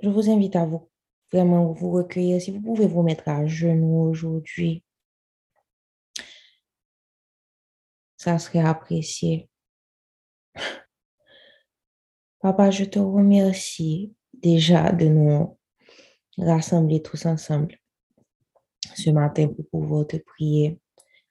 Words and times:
je 0.00 0.08
vous 0.08 0.30
invite 0.30 0.56
à 0.56 0.66
vous 0.66 0.88
vraiment 1.32 1.72
vous 1.72 1.90
recueillir. 1.90 2.40
Si 2.40 2.50
vous 2.50 2.60
pouvez 2.60 2.86
vous 2.86 3.02
mettre 3.02 3.28
à 3.28 3.46
genoux 3.46 4.08
aujourd'hui, 4.10 4.84
ça 8.16 8.38
serait 8.38 8.60
apprécié. 8.60 9.48
Papa, 12.40 12.70
je 12.70 12.84
te 12.84 12.98
remercie 12.98 14.14
déjà 14.32 14.92
de 14.92 15.06
nous 15.06 15.58
rassembler 16.38 17.02
tous 17.02 17.26
ensemble 17.26 17.76
ce 18.94 19.10
matin 19.10 19.48
pour 19.48 19.66
pouvoir 19.68 20.06
te 20.06 20.16
prier. 20.16 20.78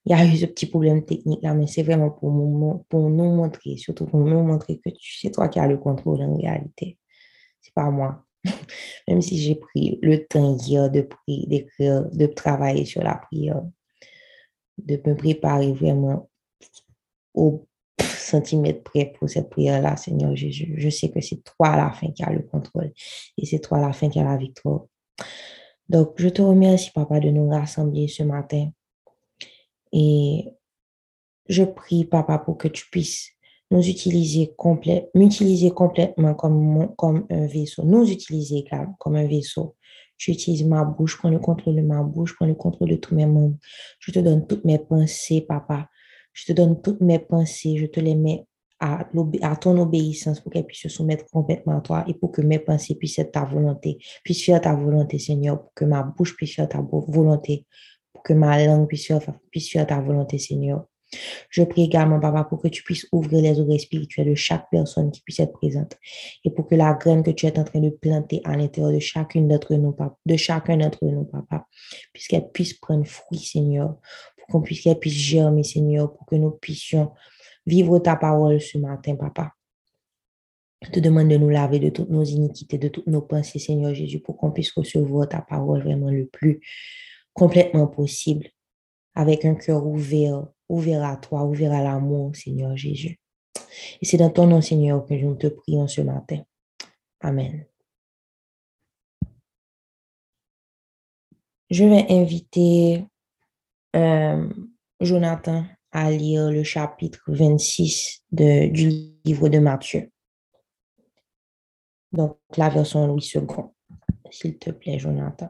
Il 0.06 0.12
y 0.12 0.16
a 0.16 0.26
eu 0.26 0.36
ce 0.36 0.46
petit 0.46 0.66
problème 0.66 1.06
technique 1.06 1.42
là, 1.44 1.54
mais 1.54 1.68
c'est 1.68 1.84
vraiment 1.84 2.10
pour, 2.10 2.32
nous, 2.32 2.84
montrer, 3.36 3.78
surtout 3.78 4.06
pour 4.06 4.20
nous 4.20 4.44
montrer 4.44 4.80
que 4.80 4.90
c'est 5.00 5.32
toi 5.32 5.48
qui 5.48 5.60
as 5.60 5.68
le 5.68 5.78
contrôle 5.78 6.22
en 6.22 6.36
réalité. 6.36 6.98
C'est 7.62 7.74
pas 7.74 7.90
moi. 7.90 8.23
Même 9.08 9.22
si 9.22 9.38
j'ai 9.38 9.56
pris 9.56 10.00
le 10.02 10.26
temps 10.26 10.58
hier 10.58 10.90
de 10.90 11.02
prier, 11.02 11.46
d'écrire, 11.48 12.06
de 12.12 12.26
travailler 12.26 12.86
sur 12.86 13.02
la 13.04 13.16
prière, 13.16 13.62
de 14.78 15.02
me 15.06 15.16
préparer 15.16 15.72
vraiment 15.72 16.30
au 17.34 17.66
centimètre 18.00 18.84
près 18.84 19.14
pour 19.18 19.30
cette 19.30 19.50
prière-là, 19.50 19.96
Seigneur 19.98 20.36
Jésus. 20.36 20.74
Je 20.78 20.90
sais 20.90 21.10
que 21.10 21.22
c'est 21.22 21.44
toi 21.44 21.76
la 21.76 21.92
fin 21.92 22.12
qui 22.12 22.24
as 22.24 22.32
le 22.32 22.42
contrôle 22.42 22.92
et 23.38 23.46
c'est 23.46 23.60
toi 23.60 23.80
la 23.80 23.94
fin 23.94 24.10
qui 24.10 24.20
a 24.20 24.24
la 24.24 24.38
victoire. 24.38 24.86
Donc, 25.90 26.14
je 26.18 26.30
te 26.30 26.42
remercie, 26.42 26.92
Papa, 26.92 27.20
de 27.20 27.30
nous 27.30 27.50
rassembler 27.50 28.08
ce 28.08 28.24
matin. 28.24 28.72
Et 29.92 30.46
je 31.48 31.64
prie, 31.64 32.06
Papa, 32.06 32.40
pour 32.40 32.58
que 32.58 32.68
tu 32.68 32.90
puisses 32.90 33.32
nous 33.74 33.90
utiliser 33.90 34.54
m'utiliser 35.16 35.72
complètement 35.72 36.36
comme, 36.36 36.94
comme 36.96 37.26
un 37.30 37.48
vaisseau, 37.48 37.84
nous 37.84 38.10
utiliser 38.10 38.64
comme 39.00 39.16
un 39.16 39.28
vaisseau. 39.28 39.76
J'utilise 40.18 40.64
ma 40.64 40.86
bouche, 40.86 41.18
prends 41.18 41.30
le 41.30 41.40
contrôle 41.40 41.76
de 41.76 41.82
ma 41.82 42.04
bouche, 42.04 42.36
prends 42.36 42.46
le 42.46 42.54
contrôle 42.54 42.90
de 42.90 42.96
tous 42.98 43.16
mes 43.16 43.26
membres. 43.26 43.58
Je 44.00 44.12
te 44.12 44.20
donne 44.20 44.46
toutes 44.46 44.64
mes 44.64 44.78
pensées, 44.78 45.42
papa. 45.42 45.90
Je 46.34 46.46
te 46.46 46.54
donne 46.54 46.82
toutes 46.82 47.02
mes 47.02 47.20
pensées, 47.20 47.78
je 47.78 47.88
te 47.88 48.00
les 48.00 48.16
mets 48.16 48.46
à, 48.80 49.08
à 49.42 49.56
ton 49.56 49.78
obéissance 49.80 50.40
pour 50.40 50.52
qu'elles 50.52 50.66
puissent 50.66 50.84
se 50.84 50.90
soumettre 50.90 51.26
complètement 51.32 51.78
à 51.78 51.82
toi 51.82 52.06
et 52.08 52.14
pour 52.14 52.32
que 52.32 52.42
mes 52.42 52.60
pensées 52.60 52.96
puissent 52.96 53.20
être 53.20 53.32
ta 53.32 53.44
volonté, 53.44 53.98
puissent 54.24 54.46
faire 54.46 54.62
ta 54.62 54.76
volonté, 54.76 55.18
Seigneur, 55.18 55.62
pour 55.62 55.74
que 55.74 55.86
ma 55.86 56.04
bouche 56.04 56.36
puisse 56.36 56.56
faire 56.56 56.70
ta 56.70 56.80
volonté, 56.82 57.66
pour 58.14 58.24
que 58.24 58.34
ma 58.34 58.64
langue 58.66 58.88
puisse 58.88 59.08
faire, 59.08 59.22
puisse 59.52 59.72
faire 59.72 59.88
ta 59.88 60.00
volonté, 60.00 60.38
Seigneur. 60.38 60.86
Je 61.50 61.64
prie 61.64 61.84
également, 61.84 62.20
Papa, 62.20 62.44
pour 62.44 62.62
que 62.62 62.68
tu 62.68 62.84
puisses 62.84 63.08
ouvrir 63.12 63.42
les 63.42 63.60
oreilles 63.60 63.80
spirituelles 63.80 64.30
de 64.30 64.36
chaque 64.36 64.70
personne 64.70 65.12
qui 65.12 65.22
puisse 65.22 65.40
être 65.40 65.54
présente 65.54 65.98
et 66.44 66.50
pour 66.50 66.68
que 66.68 66.76
la 66.76 66.94
graine 66.94 67.24
que 67.24 67.32
tu 67.32 67.46
es 67.46 67.60
en 67.60 67.64
train 67.64 67.80
de 67.80 67.90
planter 67.90 68.42
à 68.44 68.56
l'intérieur 68.56 68.92
de 68.92 69.00
chacune 69.00 69.48
d'entre 69.48 69.76
nous, 69.76 69.92
Papa, 69.92 70.18
de 70.26 70.36
chacun 70.36 70.78
d'entre 70.78 71.06
nous, 71.06 71.26
Papa, 71.26 71.68
puisqu'elle 72.14 72.50
puisse 72.52 72.74
prendre 72.74 73.06
fruit, 73.06 73.40
Seigneur, 73.40 73.98
pour 74.38 74.48
qu'on 74.48 74.62
puisse, 74.62 74.82
qu'elle 74.82 75.00
puisse 75.00 75.14
germer, 75.14 75.64
Seigneur, 75.64 76.14
pour 76.14 76.26
que 76.26 76.36
nous 76.36 76.52
puissions 76.52 77.12
vivre 77.66 78.00
ta 78.00 78.16
parole 78.16 78.60
ce 78.62 78.78
matin, 78.78 79.16
Papa. 79.16 79.54
Je 80.84 80.90
te 80.90 81.00
demande 81.00 81.30
de 81.30 81.38
nous 81.38 81.50
laver 81.50 81.80
de 81.80 81.90
toutes 81.90 82.10
nos 82.10 82.26
iniquités, 82.26 82.78
de 82.78 82.90
toutes 82.90 83.08
nos 83.08 83.22
pensées, 83.22 83.60
Seigneur 83.60 83.94
Jésus, 83.94 84.20
pour 84.20 84.36
qu'on 84.36 84.52
puisse 84.52 84.72
recevoir 84.74 85.30
ta 85.30 85.42
parole 85.42 85.82
vraiment 85.82 86.10
le 86.10 86.26
plus 86.26 86.60
complètement 87.34 87.88
possible, 87.88 88.50
avec 89.16 89.46
un 89.46 89.56
cœur 89.56 89.86
ouvert, 89.86 90.46
ouvert 90.70 91.04
à 91.06 91.18
toi, 91.18 91.44
ouvert 91.44 91.72
à 91.74 91.82
l'amour, 91.82 92.36
Seigneur 92.36 92.76
Jésus. 92.76 93.20
Et 94.02 94.06
c'est 94.06 94.18
dans 94.18 94.30
ton 94.30 94.48
nom, 94.48 94.62
Seigneur, 94.62 95.06
que 95.06 95.14
nous 95.14 95.36
te 95.36 95.48
prions 95.48 95.88
ce 95.88 96.02
matin. 96.02 96.42
Amen. 97.22 97.66
Je 101.70 101.86
vais 101.86 102.06
inviter 102.10 103.06
euh, 103.96 104.48
Jonathan 105.00 105.66
à 105.92 106.12
lire 106.12 106.52
le 106.52 106.64
chapitre 106.64 107.24
26 107.28 108.24
de, 108.32 108.68
du 108.68 108.90
livre 109.26 109.50
de 109.50 109.60
Matthieu. 109.60 110.12
Donc, 112.12 112.38
la 112.58 112.70
version 112.70 113.08
Louis 113.08 113.28
II. 113.34 113.42
S'il 114.30 114.58
te 114.60 114.70
plaît, 114.70 115.00
Jonathan. 115.00 115.50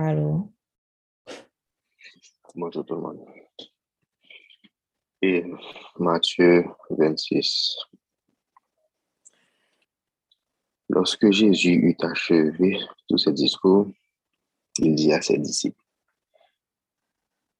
Allô? 0.00 0.48
Bonjour 2.54 2.86
tout 2.86 2.94
le 2.94 3.00
monde. 3.00 3.26
Et 5.20 5.44
Matthieu 5.98 6.66
26. 6.90 7.76
Lorsque 10.88 11.28
Jésus 11.32 11.72
eut 11.72 11.96
achevé 12.00 12.78
tous 13.08 13.18
ses 13.18 13.32
discours, 13.32 13.88
il 14.78 14.94
dit 14.94 15.12
à 15.12 15.20
ses 15.20 15.36
disciples, 15.36 15.82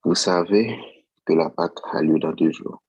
Vous 0.04 0.14
savez 0.14 0.78
que 1.26 1.32
la 1.32 1.50
Pâque 1.50 1.80
a 1.90 2.02
lieu 2.02 2.20
dans 2.20 2.34
deux 2.34 2.52
jours 2.52 2.80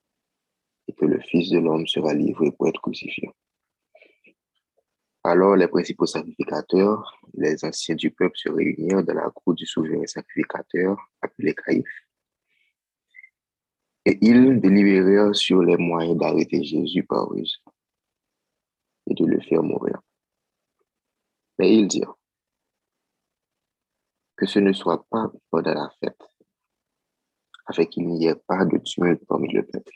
et 0.87 0.93
que 0.93 1.05
le 1.05 1.19
Fils 1.21 1.49
de 1.49 1.57
l'homme 1.57 1.87
sera 1.87 2.13
livré 2.13 2.51
pour 2.51 2.67
être 2.67 2.81
crucifié. 2.81 3.31
Alors 5.23 5.55
les 5.55 5.67
principaux 5.67 6.05
sacrificateurs, 6.05 7.19
les 7.33 7.63
anciens 7.65 7.95
du 7.95 8.09
peuple 8.09 8.37
se 8.37 8.49
réunirent 8.49 9.03
dans 9.03 9.13
la 9.13 9.29
cour 9.29 9.53
du 9.53 9.65
souverain 9.65 10.05
sacrificateur 10.05 10.97
appelé 11.21 11.53
Caïphe. 11.53 12.07
Et 14.05 14.17
ils 14.21 14.59
délibérèrent 14.61 15.35
sur 15.35 15.61
les 15.61 15.75
moyens 15.75 16.17
d'arrêter 16.17 16.63
Jésus 16.63 17.03
par 17.03 17.29
ruse 17.29 17.61
et 19.07 19.13
de 19.13 19.25
le 19.25 19.41
faire 19.41 19.61
mourir. 19.61 20.01
Mais 21.57 21.75
ils 21.75 21.87
dirent 21.87 22.15
que 24.37 24.45
ce 24.45 24.59
ne 24.59 24.71
soit 24.71 25.05
pas 25.09 25.29
pendant 25.51 25.73
la 25.73 25.89
fête, 25.99 26.21
afin 27.65 27.83
qu'il 27.83 28.07
n'y 28.07 28.27
ait 28.27 28.35
pas 28.35 28.63
de 28.63 28.77
tumulte 28.77 29.25
parmi 29.27 29.51
le 29.51 29.65
peuple. 29.65 29.91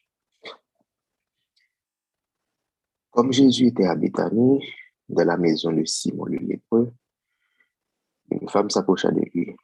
Comme 3.10 3.32
Jésus 3.32 3.68
était 3.68 3.86
à 3.86 3.96
Béthanie, 3.96 4.60
dans 5.10 5.26
la 5.26 5.38
maison 5.38 5.72
de 5.72 5.86
Simon 5.86 6.26
le 6.26 6.38
lépreux, 6.38 6.94
une 8.32 8.50
femme 8.50 8.70
s'approcha 8.70 9.12
de 9.12 9.22
lui, 9.34 9.56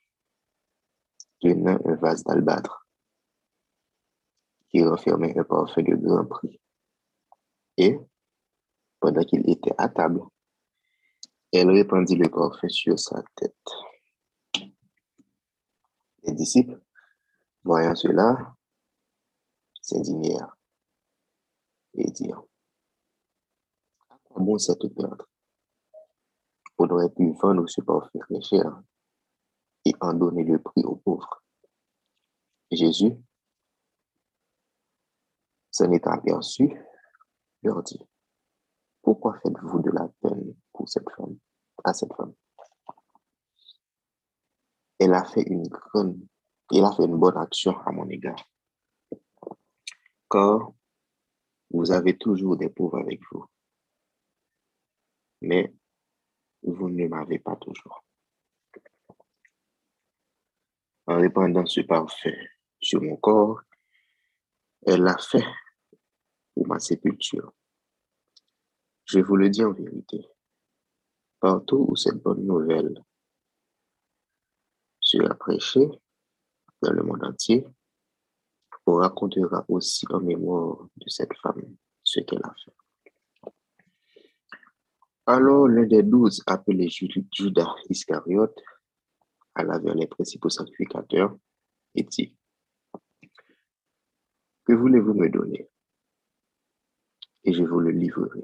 tenant 1.39 1.79
un 1.85 1.95
vase 1.95 2.23
d'albâtre 2.23 2.87
qui 4.69 4.83
renfermait 4.83 5.37
un 5.37 5.43
parfum 5.43 5.81
de 5.81 5.95
grand 5.95 6.25
prix. 6.25 6.59
Et, 7.77 7.97
pendant 8.99 9.23
qu'il 9.23 9.49
était 9.49 9.73
à 9.77 9.89
table, 9.89 10.21
elle 11.51 11.71
répandit 11.71 12.15
le 12.15 12.29
parfum 12.29 12.69
sur 12.69 12.99
sa 12.99 13.23
tête. 13.35 13.55
Les 16.23 16.33
disciples, 16.33 16.79
voyant 17.63 17.95
cela, 17.95 18.55
s'indignèrent 19.81 20.55
et 21.95 22.11
dirent, 22.11 22.43
à 24.49 24.53
bon 24.53 24.59
cette 24.59 24.87
perdre 24.95 25.25
on 26.79 26.89
aurait 26.89 27.09
pu 27.09 27.31
vendre 27.33 27.67
ce 27.67 27.81
parfum 27.81 28.19
cher 28.41 28.81
et 29.85 29.93
en 29.99 30.13
donner 30.13 30.45
le 30.45 30.59
prix 30.61 30.83
aux 30.85 30.95
pauvres. 30.95 31.43
Jésus 32.71 33.11
s'en 35.71 35.91
est 35.91 36.07
aperçu, 36.07 36.73
leur 37.63 37.83
dit, 37.83 37.99
pourquoi 39.01 39.37
faites-vous 39.41 39.81
de 39.81 39.91
la 39.91 40.07
peine 40.21 40.55
pour 40.71 40.87
cette 40.87 41.09
femme, 41.11 41.37
à 41.83 41.93
cette 41.93 42.13
femme? 42.13 42.33
Elle 44.99 45.13
a 45.13 45.25
fait 45.25 45.43
une 45.43 45.67
grande, 45.67 46.17
elle 46.73 46.85
a 46.85 46.93
fait 46.93 47.05
une 47.05 47.17
bonne 47.17 47.37
action 47.37 47.77
à 47.85 47.91
mon 47.91 48.07
égard. 48.09 48.49
Car 50.31 50.71
vous 51.71 51.91
avez 51.91 52.17
toujours 52.17 52.55
des 52.55 52.69
pauvres 52.69 52.99
avec 52.99 53.19
vous. 53.31 53.45
Mais 55.41 55.73
vous 56.61 56.89
ne 56.89 57.07
m'avez 57.07 57.39
pas 57.39 57.55
toujours. 57.55 58.03
En 61.07 61.17
répandant 61.19 61.65
ce 61.65 61.81
parfum 61.81 62.35
sur 62.79 63.01
mon 63.01 63.17
corps, 63.17 63.61
elle 64.85 65.01
l'a 65.01 65.17
fait 65.17 65.45
pour 66.53 66.67
ma 66.67 66.79
sépulture. 66.79 67.53
Je 69.05 69.19
vous 69.19 69.35
le 69.35 69.49
dis 69.49 69.63
en 69.63 69.73
vérité, 69.73 70.27
partout 71.39 71.87
où 71.89 71.95
cette 71.95 72.21
bonne 72.21 72.45
nouvelle 72.45 73.03
sera 74.99 75.33
prêchée 75.33 75.89
dans 76.81 76.91
le 76.91 77.03
monde 77.03 77.23
entier, 77.23 77.65
on 78.85 78.93
racontera 78.95 79.65
aussi 79.67 80.05
en 80.09 80.19
mémoire 80.19 80.87
de 80.97 81.09
cette 81.09 81.35
femme 81.37 81.75
ce 82.03 82.19
qu'elle 82.21 82.43
a 82.43 82.53
fait. 82.63 82.73
Alors 85.31 85.67
l'un 85.67 85.85
des 85.85 86.01
douze, 86.01 86.41
appelé 86.47 86.89
Judas 86.89 87.75
Iscariote, 87.87 88.59
alla 89.53 89.77
vers 89.77 89.93
les 89.93 90.07
principaux 90.07 90.49
sacrificateurs 90.49 91.37
et 91.93 92.01
dit, 92.01 92.35
Que 94.65 94.73
voulez-vous 94.73 95.13
me 95.13 95.29
donner? 95.29 95.69
Et 97.43 97.53
je 97.53 97.63
vous 97.63 97.79
le 97.79 97.91
livrerai. 97.91 98.43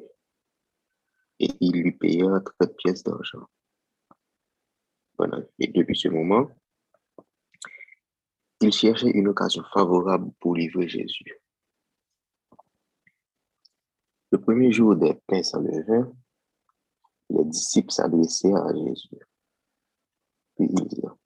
Et 1.40 1.50
il 1.60 1.82
lui 1.82 1.92
paya 1.92 2.40
30 2.60 2.78
pièces 2.78 3.02
d'argent. 3.02 3.48
Et 5.58 5.70
depuis 5.70 5.98
ce 5.98 6.10
moment, 6.10 6.52
il 8.62 8.72
cherchait 8.72 9.10
une 9.10 9.30
occasion 9.30 9.64
favorable 9.74 10.32
pour 10.40 10.56
livrer 10.56 10.88
Jésus. 10.88 11.42
Le 14.30 14.40
premier 14.40 14.72
jour 14.72 14.96
des 14.96 15.16
pains 15.26 15.42
sans 15.42 15.62
levain, 15.62 16.14
les 17.30 17.46
disciples 17.46 17.92
s'adressèrent 17.92 18.66
à 18.66 18.74
Jésus. 18.74 19.20
Puis 20.56 20.68
ils 20.70 20.88
dirent, 20.88 21.18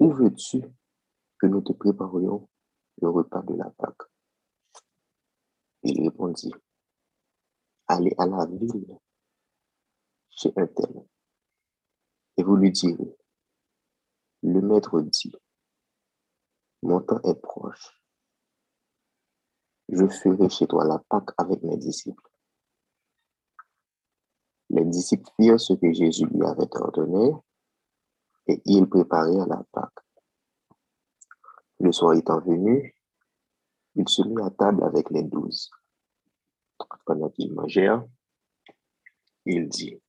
Où 0.00 0.12
veux-tu 0.12 0.62
que 1.38 1.46
nous 1.46 1.60
te 1.60 1.72
préparions 1.72 2.48
le 3.00 3.08
repas 3.08 3.42
de 3.42 3.54
la 3.54 3.70
Pâque? 3.70 4.02
Il 5.82 6.02
répondit, 6.02 6.52
Allez 7.86 8.14
à 8.18 8.26
la 8.26 8.46
ville 8.46 8.98
chez 10.30 10.52
un 10.56 10.66
tel, 10.66 11.06
et 12.36 12.42
vous 12.42 12.56
lui 12.56 12.72
direz, 12.72 13.16
le 14.42 14.60
maître 14.60 15.00
dit, 15.00 15.32
mon 16.82 17.00
temps 17.00 17.20
est 17.22 17.40
proche. 17.40 18.02
Je 19.88 20.06
ferai 20.06 20.50
chez 20.50 20.66
toi 20.66 20.84
la 20.84 20.98
Pâque 20.98 21.30
avec 21.38 21.62
mes 21.62 21.78
disciples. 21.78 22.33
Les 24.74 24.84
disciples 24.84 25.30
firent 25.36 25.60
ce 25.60 25.72
que 25.74 25.92
Jésus 25.92 26.26
lui 26.26 26.44
avait 26.44 26.66
ordonné 26.72 27.30
et 28.48 28.60
ils 28.64 28.88
préparèrent 28.88 29.46
la 29.46 29.62
Pâque. 29.70 30.00
Le 31.78 31.92
soir 31.92 32.14
étant 32.14 32.40
venu, 32.40 32.92
il 33.94 34.08
se 34.08 34.22
mit 34.22 34.42
à 34.42 34.50
table 34.50 34.82
avec 34.82 35.10
les 35.10 35.22
douze. 35.22 35.70
Pendant 37.06 37.30
qu'ils 37.30 37.54
mangèrent, 37.54 38.04
il 39.46 39.68
dit, 39.68 40.02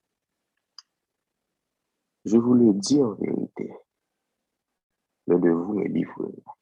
Je 2.23 2.37
vous 2.37 2.55
le 2.55 2.73
dis 2.73 3.03
en 3.03 3.13
vérité, 3.13 3.71
l'un 5.27 5.37
de 5.37 5.49
vous 5.49 5.73
me 5.73 5.85
livrera. 5.85 6.57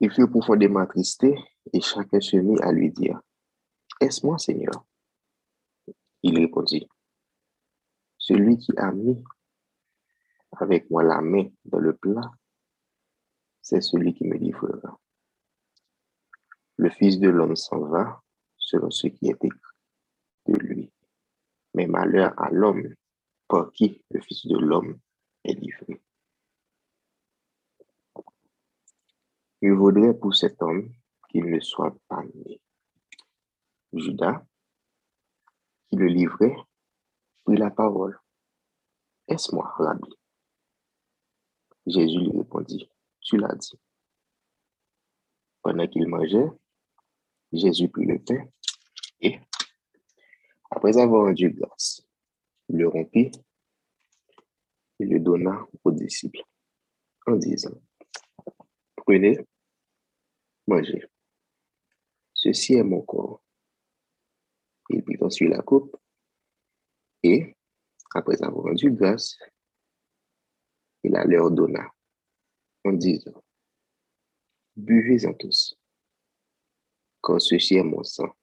Il 0.00 0.10
fut 0.12 0.28
profondément 0.28 0.80
attristé 0.80 1.34
et 1.72 1.80
chacun 1.80 2.20
se 2.20 2.36
mit 2.36 2.60
à 2.60 2.72
lui 2.72 2.90
dire, 2.90 3.18
Est-ce 4.00 4.24
moi, 4.24 4.38
Seigneur? 4.38 4.86
Il 6.22 6.38
répondit, 6.38 6.88
Celui 8.16 8.56
qui 8.56 8.72
a 8.78 8.90
mis 8.92 9.22
avec 10.52 10.90
moi 10.90 11.02
la 11.02 11.20
main 11.20 11.48
dans 11.66 11.78
le 11.78 11.94
plat, 11.94 12.30
c'est 13.60 13.82
celui 13.82 14.14
qui 14.14 14.24
me 14.24 14.36
livrera. 14.36 14.98
Le 16.76 16.88
Fils 16.88 17.18
de 17.18 17.28
l'homme 17.28 17.56
s'en 17.56 17.80
va 17.80 18.22
selon 18.56 18.90
ce 18.90 19.06
qui 19.08 19.28
est 19.28 19.44
écrit 19.44 19.60
de 20.46 20.54
lui. 20.54 20.90
Mais 21.74 21.86
malheur 21.86 22.32
à 22.40 22.50
l'homme 22.50 22.94
par 23.48 23.70
qui 23.72 24.02
le 24.10 24.20
Fils 24.22 24.46
de 24.46 24.56
l'homme 24.56 24.98
est 25.44 25.52
livré. 25.52 26.00
Il 29.60 29.72
vaudrait 29.72 30.14
pour 30.14 30.34
cet 30.34 30.62
homme 30.62 30.90
qu'il 31.28 31.50
ne 31.50 31.60
soit 31.60 31.94
pas 32.08 32.22
né. 32.34 32.60
Judas, 33.92 34.44
qui 35.88 35.96
le 35.96 36.06
livrait, 36.06 36.56
prit 37.44 37.56
la 37.56 37.70
parole. 37.70 38.18
Est-ce 39.28 39.54
moi, 39.54 39.72
Rabbi? 39.76 40.08
Jésus 41.86 42.18
lui 42.18 42.38
répondit, 42.38 42.88
tu 43.20 43.36
l'as 43.36 43.54
dit. 43.54 43.78
Pendant 45.62 45.86
qu'il 45.86 46.06
mangeait, 46.06 46.48
Jésus 47.52 47.88
prit 47.88 48.06
le 48.06 48.18
pain 48.18 48.46
et, 49.20 49.40
après 50.70 50.96
avoir 50.98 51.26
rendu 51.26 51.50
grâce, 51.50 52.06
le 52.68 52.88
rompit 52.88 53.32
et 55.00 55.04
le 55.04 55.18
donna 55.18 55.66
aux 55.82 55.90
disciples 55.90 56.42
en 57.26 57.36
disant, 57.36 57.74
prenez, 58.96 59.38
mangez. 60.66 61.04
Ceci 62.34 62.74
est 62.74 62.82
mon 62.82 63.02
corps. 63.02 63.42
Il 64.92 65.04
prit 65.04 65.16
ensuite 65.20 65.50
la 65.50 65.62
coupe 65.62 65.96
et, 67.22 67.56
après 68.12 68.42
avoir 68.42 68.64
rendu 68.64 68.90
grâce, 68.90 69.38
il 71.04 71.12
la 71.12 71.24
leur 71.24 71.50
donna 71.52 71.88
en 72.84 72.92
disant, 72.92 73.44
buvez-en 74.74 75.32
tous, 75.34 75.78
car 77.22 77.40
ceci 77.40 77.76
est 77.76 77.84
mon 77.84 78.02
sang, 78.02 78.34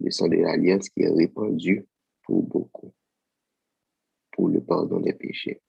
le 0.00 0.10
sang 0.10 0.28
de 0.28 0.36
l'alliance 0.36 0.90
qui 0.90 1.02
est 1.02 1.08
répandu 1.08 1.86
pour 2.22 2.42
beaucoup, 2.42 2.94
pour 4.32 4.48
le 4.48 4.62
pardon 4.62 5.00
des 5.00 5.14
péchés. 5.14 5.62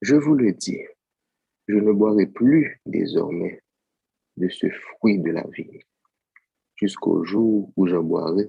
Je 0.00 0.16
vous 0.16 0.34
le 0.34 0.52
dis, 0.52 0.80
je 1.68 1.76
ne 1.76 1.92
boirai 1.92 2.26
plus 2.26 2.80
désormais 2.86 3.62
de 4.38 4.48
ce 4.48 4.70
fruit 4.70 5.18
de 5.18 5.30
la 5.30 5.46
vie, 5.48 5.84
jusqu'au 6.82 7.22
jour 7.22 7.72
où 7.76 7.86
j'en 7.86 8.02
boirai 8.02 8.48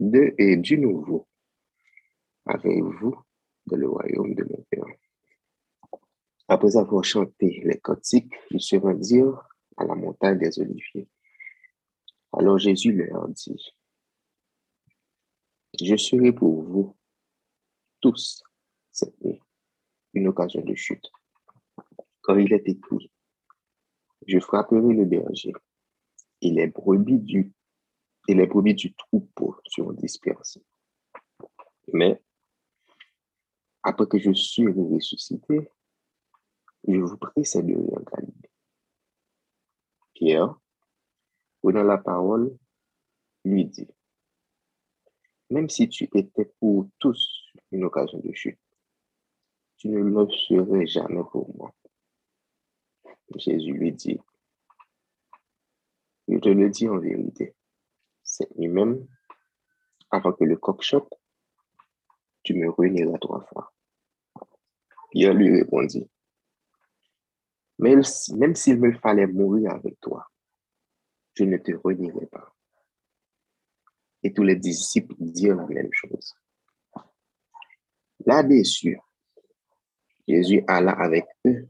de 0.00 0.34
et 0.38 0.56
du 0.56 0.76
nouveau 0.76 1.28
avec 2.46 2.82
vous 2.82 3.16
dans 3.66 3.76
le 3.76 3.88
royaume 3.88 4.34
de 4.34 4.42
mon 4.42 4.60
Père? 4.68 4.86
Après 6.48 6.76
avoir 6.76 7.04
chanté 7.04 7.62
les 7.64 7.78
cantiques, 7.78 8.34
ils 8.50 8.60
se 8.60 8.74
rendirent 8.74 9.40
à 9.76 9.84
la 9.84 9.94
montagne 9.94 10.38
des 10.38 10.58
Oliviers. 10.58 11.08
Alors 12.32 12.58
Jésus 12.58 12.92
leur 12.92 13.28
dit, 13.28 13.72
je 15.80 15.96
serai 15.96 16.32
pour 16.32 16.60
vous 16.64 16.96
tous 18.00 18.42
cette 18.90 19.18
nuit 19.24 19.40
une 20.12 20.26
occasion 20.26 20.62
de 20.62 20.74
chute. 20.74 21.08
Quand 22.20 22.36
il 22.36 22.52
est 22.52 22.68
écrit, 22.68 23.12
je 24.26 24.40
frapperai 24.40 24.92
le 24.92 25.04
berger 25.04 25.52
et 26.40 26.50
les 26.50 26.66
brebis 26.66 27.18
du, 27.18 27.52
et 28.28 28.34
les 28.34 28.46
brebis 28.46 28.74
du 28.74 28.94
troupeau 28.94 29.56
seront 29.66 29.92
dispersées. 29.92 30.64
Mais 31.92 32.22
après 33.82 34.06
que 34.06 34.18
je 34.18 34.32
suis 34.32 34.66
ressuscité, 34.66 35.68
je 36.86 36.98
vous 36.98 37.16
précéderai 37.16 37.94
en 37.96 38.02
Galilée. 38.02 38.50
Pierre, 40.14 40.54
prenant 41.60 41.82
la 41.82 41.98
parole, 41.98 42.56
lui 43.44 43.66
dit, 43.66 43.88
même 45.50 45.68
si 45.68 45.88
tu 45.88 46.08
étais 46.14 46.46
pour 46.58 46.88
tous 46.98 47.52
une 47.72 47.84
occasion 47.84 48.18
de 48.18 48.32
chute, 48.32 48.58
tu 49.76 49.88
ne 49.88 49.98
le 49.98 50.28
serais 50.30 50.86
jamais 50.86 51.22
pour 51.30 51.54
moi. 51.56 51.74
Jésus 53.36 53.72
lui 53.72 53.92
dit, 53.92 54.18
je 56.34 56.40
te 56.40 56.48
le 56.48 56.68
dis 56.68 56.88
en 56.88 56.98
vérité, 56.98 57.54
cette 58.24 58.56
nuit 58.58 58.68
même, 58.68 59.06
avant 60.10 60.32
que 60.32 60.42
le 60.42 60.56
coq 60.56 60.82
choque, 60.82 61.12
tu 62.42 62.54
me 62.54 62.70
réuniras 62.70 63.18
trois 63.18 63.42
fois. 63.42 63.72
Pierre 65.10 65.34
lui 65.34 65.50
répondit, 65.50 66.10
même 67.78 68.02
s'il 68.02 68.80
me 68.80 68.92
fallait 68.98 69.28
mourir 69.28 69.70
avec 69.72 70.00
toi, 70.00 70.26
je 71.34 71.44
ne 71.44 71.56
te 71.56 71.70
renierai 71.72 72.26
pas. 72.26 72.52
Et 74.24 74.32
tous 74.32 74.42
les 74.42 74.56
disciples 74.56 75.14
dirent 75.18 75.56
la 75.56 75.66
même 75.66 75.90
chose. 75.92 76.34
Là-dessus, 78.26 78.98
Jésus 80.26 80.64
alla 80.66 80.92
avec 80.92 81.26
eux 81.46 81.68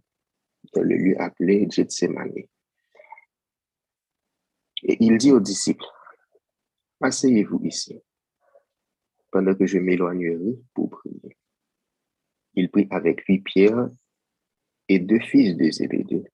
dans 0.73 0.83
le 0.83 0.97
lieu 0.97 1.21
appelé 1.21 1.69
Gethsemane. 1.71 2.33
Et 4.85 4.99
il 5.01 5.17
dit 5.17 5.33
aux 5.33 5.41
disciples, 5.41 5.87
asseyez-vous 7.01 7.61
ici, 7.65 8.01
pendant 9.31 9.55
que 9.55 9.67
je 9.67 9.79
m'éloignerai 9.79 10.59
pour 10.75 10.91
prier. 10.91 11.39
Il 12.55 12.71
prit 12.71 12.87
avec 12.91 13.25
lui 13.27 13.41
Pierre 13.41 13.89
et 14.89 14.99
deux 14.99 15.21
fils 15.21 15.57
de 15.57 15.71
Zébédée, 15.71 16.31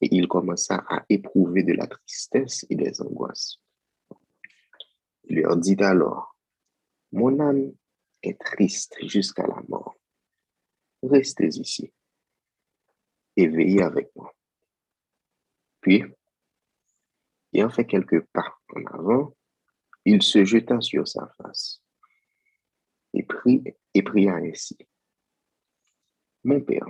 et 0.00 0.08
il 0.14 0.28
commença 0.28 0.84
à 0.88 1.04
éprouver 1.08 1.64
de 1.64 1.72
la 1.72 1.88
tristesse 1.88 2.64
et 2.70 2.76
des 2.76 3.00
angoisses. 3.02 3.60
Il 5.24 5.40
leur 5.40 5.56
dit 5.56 5.76
alors, 5.80 6.36
mon 7.10 7.40
âme 7.40 7.72
est 8.22 8.40
triste 8.40 8.96
jusqu'à 9.04 9.46
la 9.46 9.60
mort. 9.68 9.96
Restez 11.02 11.48
ici 11.48 11.92
et 13.36 13.48
veillez 13.48 13.82
avec 13.82 14.14
moi. 14.16 14.32
Puis, 15.80 16.04
ayant 17.52 17.70
fait 17.70 17.86
quelques 17.86 18.20
pas 18.32 18.56
en 18.74 18.84
avant, 18.86 19.36
il 20.04 20.22
se 20.22 20.44
jeta 20.44 20.80
sur 20.80 21.06
sa 21.06 21.26
face 21.36 21.82
et 23.14 24.02
pria 24.02 24.34
ainsi. 24.34 24.76
Mon 26.44 26.60
Père, 26.60 26.86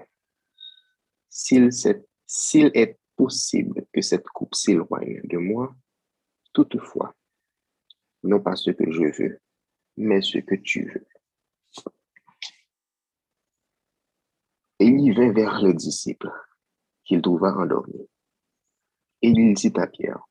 s'il 1.28 1.70
est 2.74 2.98
possible 3.16 3.86
que 3.92 4.00
cette 4.00 4.28
coupe 4.28 4.54
s'éloigne 4.54 5.20
de 5.24 5.38
moi, 5.38 5.74
toutefois, 6.52 7.14
non 8.22 8.40
pas 8.40 8.56
ce 8.56 8.70
que 8.70 8.90
je 8.90 9.22
veux, 9.22 9.40
mais 9.96 10.20
ce 10.20 10.38
que 10.38 10.54
tu 10.54 10.90
veux. 10.90 11.06
Et 14.80 14.86
il 14.86 15.12
vint 15.14 15.32
vers 15.32 15.60
le 15.62 15.74
disciple 15.74 16.30
qu'il 17.04 17.20
trouva 17.20 17.56
endormi. 17.56 18.08
Et 19.22 19.28
il 19.30 19.54
dit 19.54 19.72
à 19.76 19.88
Pierre, 19.88 20.22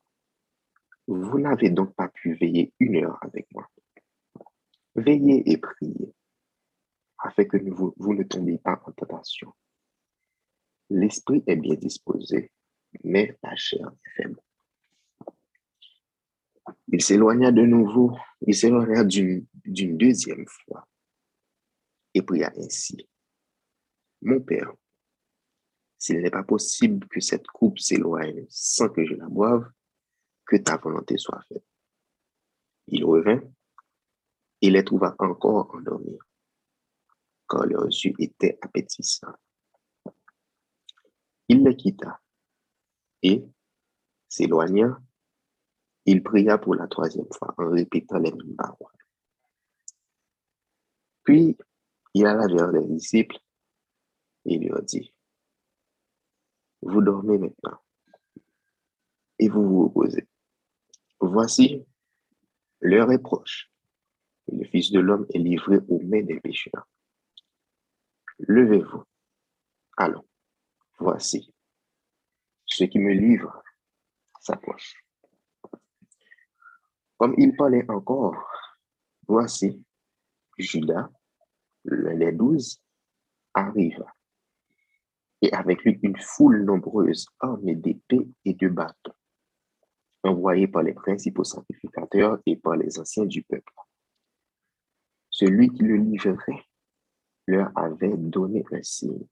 vous 1.07 1.39
n'avez 1.39 1.69
donc 1.69 1.95
pas 1.95 2.09
pu 2.09 2.33
veiller 2.35 2.73
une 2.79 2.97
heure 2.97 3.17
avec 3.21 3.47
moi. 3.53 3.69
Veillez 4.95 5.49
et 5.49 5.57
priez, 5.57 6.13
afin 7.19 7.45
que 7.45 7.57
vous, 7.57 8.13
ne 8.13 8.23
tombiez 8.23 8.57
pas 8.57 8.81
en 8.85 8.91
tentation. 8.91 9.53
L'esprit 10.89 11.43
est 11.47 11.55
bien 11.55 11.75
disposé, 11.75 12.51
mais 13.03 13.37
la 13.43 13.55
chair 13.55 13.91
est 14.05 14.21
faible. 14.21 14.41
Il 16.89 17.01
s'éloigna 17.01 17.51
de 17.51 17.61
nouveau, 17.61 18.17
il 18.41 18.55
s'éloigna 18.55 19.03
d'une 19.03 19.45
deuxième 19.97 20.45
fois 20.47 20.87
et 22.13 22.21
pria 22.21 22.51
ainsi. 22.57 23.07
Mon 24.21 24.41
Père, 24.41 24.73
s'il 25.97 26.19
n'est 26.19 26.31
pas 26.31 26.43
possible 26.43 27.07
que 27.07 27.19
cette 27.19 27.47
coupe 27.47 27.79
s'éloigne 27.79 28.45
sans 28.49 28.89
que 28.89 29.05
je 29.05 29.13
la 29.13 29.27
boive, 29.27 29.69
que 30.47 30.55
ta 30.57 30.77
volonté 30.77 31.17
soit 31.17 31.41
faite. 31.49 31.65
Il 32.87 33.03
revint 33.03 33.41
et 34.61 34.69
les 34.69 34.83
trouva 34.83 35.15
encore 35.19 35.75
endormis, 35.75 36.17
car 37.49 37.65
leurs 37.65 37.85
yeux 37.87 38.13
étaient 38.17 38.57
appétissants. 38.61 39.35
Il 41.49 41.63
les 41.63 41.75
quitta 41.75 42.19
et, 43.21 43.45
s'éloigna, 44.27 44.99
il 46.05 46.23
pria 46.23 46.57
pour 46.57 46.75
la 46.75 46.87
troisième 46.87 47.31
fois 47.33 47.53
en 47.57 47.69
répétant 47.69 48.17
les 48.17 48.31
mêmes 48.31 48.55
paroles. 48.55 48.91
Puis, 51.23 51.57
il 52.13 52.25
alla 52.25 52.47
vers 52.47 52.71
les 52.71 52.85
disciples 52.85 53.37
et 54.45 54.57
leur 54.59 54.81
dit, 54.83 55.13
vous 56.81 57.01
dormez 57.01 57.37
maintenant 57.37 57.79
et 59.39 59.49
vous 59.49 59.67
vous 59.67 59.83
reposez. 59.89 60.27
Voici, 61.19 61.85
l'heure 62.81 63.11
est 63.11 63.21
proche 63.21 63.71
le 64.51 64.65
Fils 64.65 64.91
de 64.91 64.99
l'homme 64.99 65.25
est 65.33 65.39
livré 65.39 65.77
aux 65.89 65.99
mains 65.99 66.23
des 66.23 66.39
pécheurs. 66.39 66.87
Levez-vous. 68.39 69.03
Allons, 69.97 70.25
voici, 70.99 71.53
ce 72.65 72.83
qui 72.83 72.99
me 72.99 73.13
livre 73.13 73.61
s'approche. 74.39 75.03
Comme 77.17 77.33
il 77.37 77.55
parlait 77.55 77.89
encore, 77.89 78.47
voici, 79.27 79.83
Judas, 80.57 81.09
l'un 81.83 82.31
douze, 82.31 82.81
arriva 83.53 84.13
et 85.41 85.51
avec 85.53 85.83
lui 85.83 85.99
une 86.03 86.17
foule 86.17 86.63
nombreuse 86.63 87.27
armée 87.39 87.75
d'épées 87.75 88.27
et 88.45 88.53
de 88.53 88.67
bâtons, 88.67 89.13
envoyés 90.27 90.67
par 90.67 90.83
les 90.83 90.93
principaux 90.93 91.43
sacrificateurs 91.43 92.39
et 92.45 92.55
par 92.55 92.75
les 92.75 92.99
anciens 92.99 93.25
du 93.25 93.43
peuple. 93.43 93.73
Celui 95.29 95.69
qui 95.69 95.83
le 95.83 95.95
livrerait 95.97 96.63
leur 97.47 97.71
avait 97.77 98.15
donné 98.17 98.65
un 98.71 98.83
signe. 98.83 99.25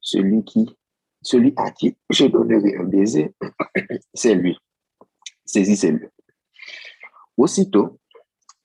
Celui 0.00 0.44
qui, 0.44 0.76
celui 1.22 1.52
à 1.56 1.70
qui 1.70 1.96
je 2.10 2.26
donnerai 2.26 2.76
un 2.76 2.84
baiser, 2.84 3.34
c'est 4.14 4.34
lui. 4.34 4.58
Saisissez-le. 5.44 6.10
Aussitôt, 7.36 8.00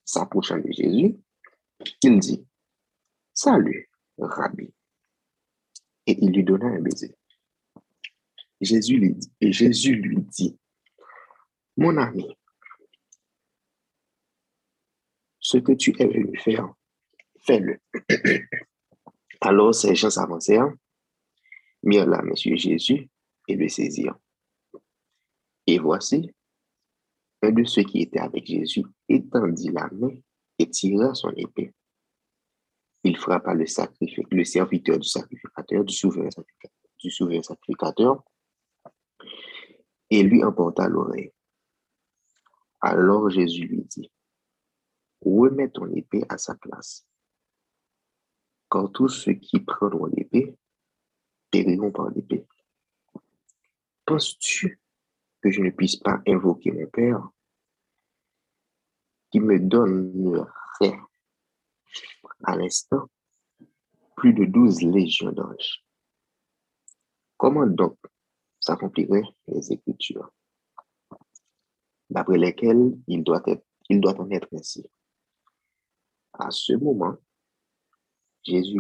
s'approchant 0.03 0.58
de 0.58 0.72
Jésus, 0.72 1.18
il 2.01 2.20
dit, 2.20 2.46
Salut, 3.34 3.89
Rabbi 4.18 4.74
et 6.06 6.18
il 6.24 6.32
lui 6.32 6.44
donna 6.44 6.68
un 6.68 6.80
baiser. 6.80 7.15
Jésus 8.62 8.98
lui 8.98 10.22
dit, 10.22 10.58
mon 11.77 11.98
ami, 11.98 12.38
ce 15.39 15.58
que 15.58 15.74
tu 15.74 15.94
es 16.00 16.08
venu 16.08 16.38
faire, 16.38 16.74
fais-le. 17.46 17.80
Alors 19.42 19.75
ces 19.75 19.96
gens 19.96 20.10
s'avancèrent, 20.10 20.72
mirent 21.84 22.08
là 22.08 22.22
Monsieur 22.22 22.56
Jésus 22.56 23.10
et 23.48 23.56
le 23.56 23.68
saisirent. 23.68 24.18
Et 25.68 25.80
voici, 25.80 26.32
un 27.42 27.51
de 27.51 27.63
ceux 27.63 27.84
qui 27.84 28.01
étaient 28.01 28.20
avec 28.20 28.46
Jésus 28.46 28.84
étendit 29.10 29.70
la 29.70 29.89
main 29.92 30.15
et 30.60 30.70
tira 30.70 31.13
son 31.13 31.32
épée 31.32 31.74
il 33.03 33.18
frappa 33.18 33.53
le, 33.53 33.65
serviteur 33.65 34.98
du 34.98 35.08
sacrificateur, 35.08 35.84
du 35.84 35.94
souverain 35.94 36.30
sacrificateur, 37.42 38.24
et 40.10 40.24
lui 40.24 40.44
emporta 40.44 40.88
l'oreille. 40.88 41.32
Alors 42.86 43.30
Jésus 43.30 43.66
lui 43.66 43.86
dit, 43.86 44.12
remets 45.22 45.70
ton 45.70 45.90
épée 45.96 46.25
à 46.28 46.38
sa 46.38 46.54
place, 46.54 47.08
car 48.70 48.92
tous 48.92 49.08
ceux 49.08 49.36
qui 49.36 49.62
prendront 49.62 50.08
l'épée 50.08 50.58
périront 51.50 51.94
par 51.94 52.10
l'épée. 52.10 52.46
Penses-tu 54.06 54.82
que 55.42 55.50
je 55.50 55.62
ne 55.62 55.70
puisse 55.70 55.96
pas 55.96 56.22
invoquer 56.28 56.74
mon 56.74 56.88
Père 56.88 57.30
qui 59.32 59.40
me 59.40 59.58
donnerait 59.60 61.00
à 62.44 62.58
l'instant 62.58 63.10
plus 64.18 64.34
de 64.34 64.44
douze 64.44 64.82
légions 64.82 65.32
d'anges? 65.32 65.86
Comment 67.38 67.66
donc 67.66 67.98
s'accompliraient 68.60 69.24
les 69.48 69.72
Écritures, 69.72 70.30
d'après 72.13 72.38
lesquelles 72.38 72.96
il 73.08 73.24
doit, 73.24 73.41
en 74.22 74.29
être 74.29 74.48
ainsi? 74.53 74.86
À 76.34 76.51
ce 76.51 76.74
moment, 76.74 77.17
Jésus, 78.43 78.79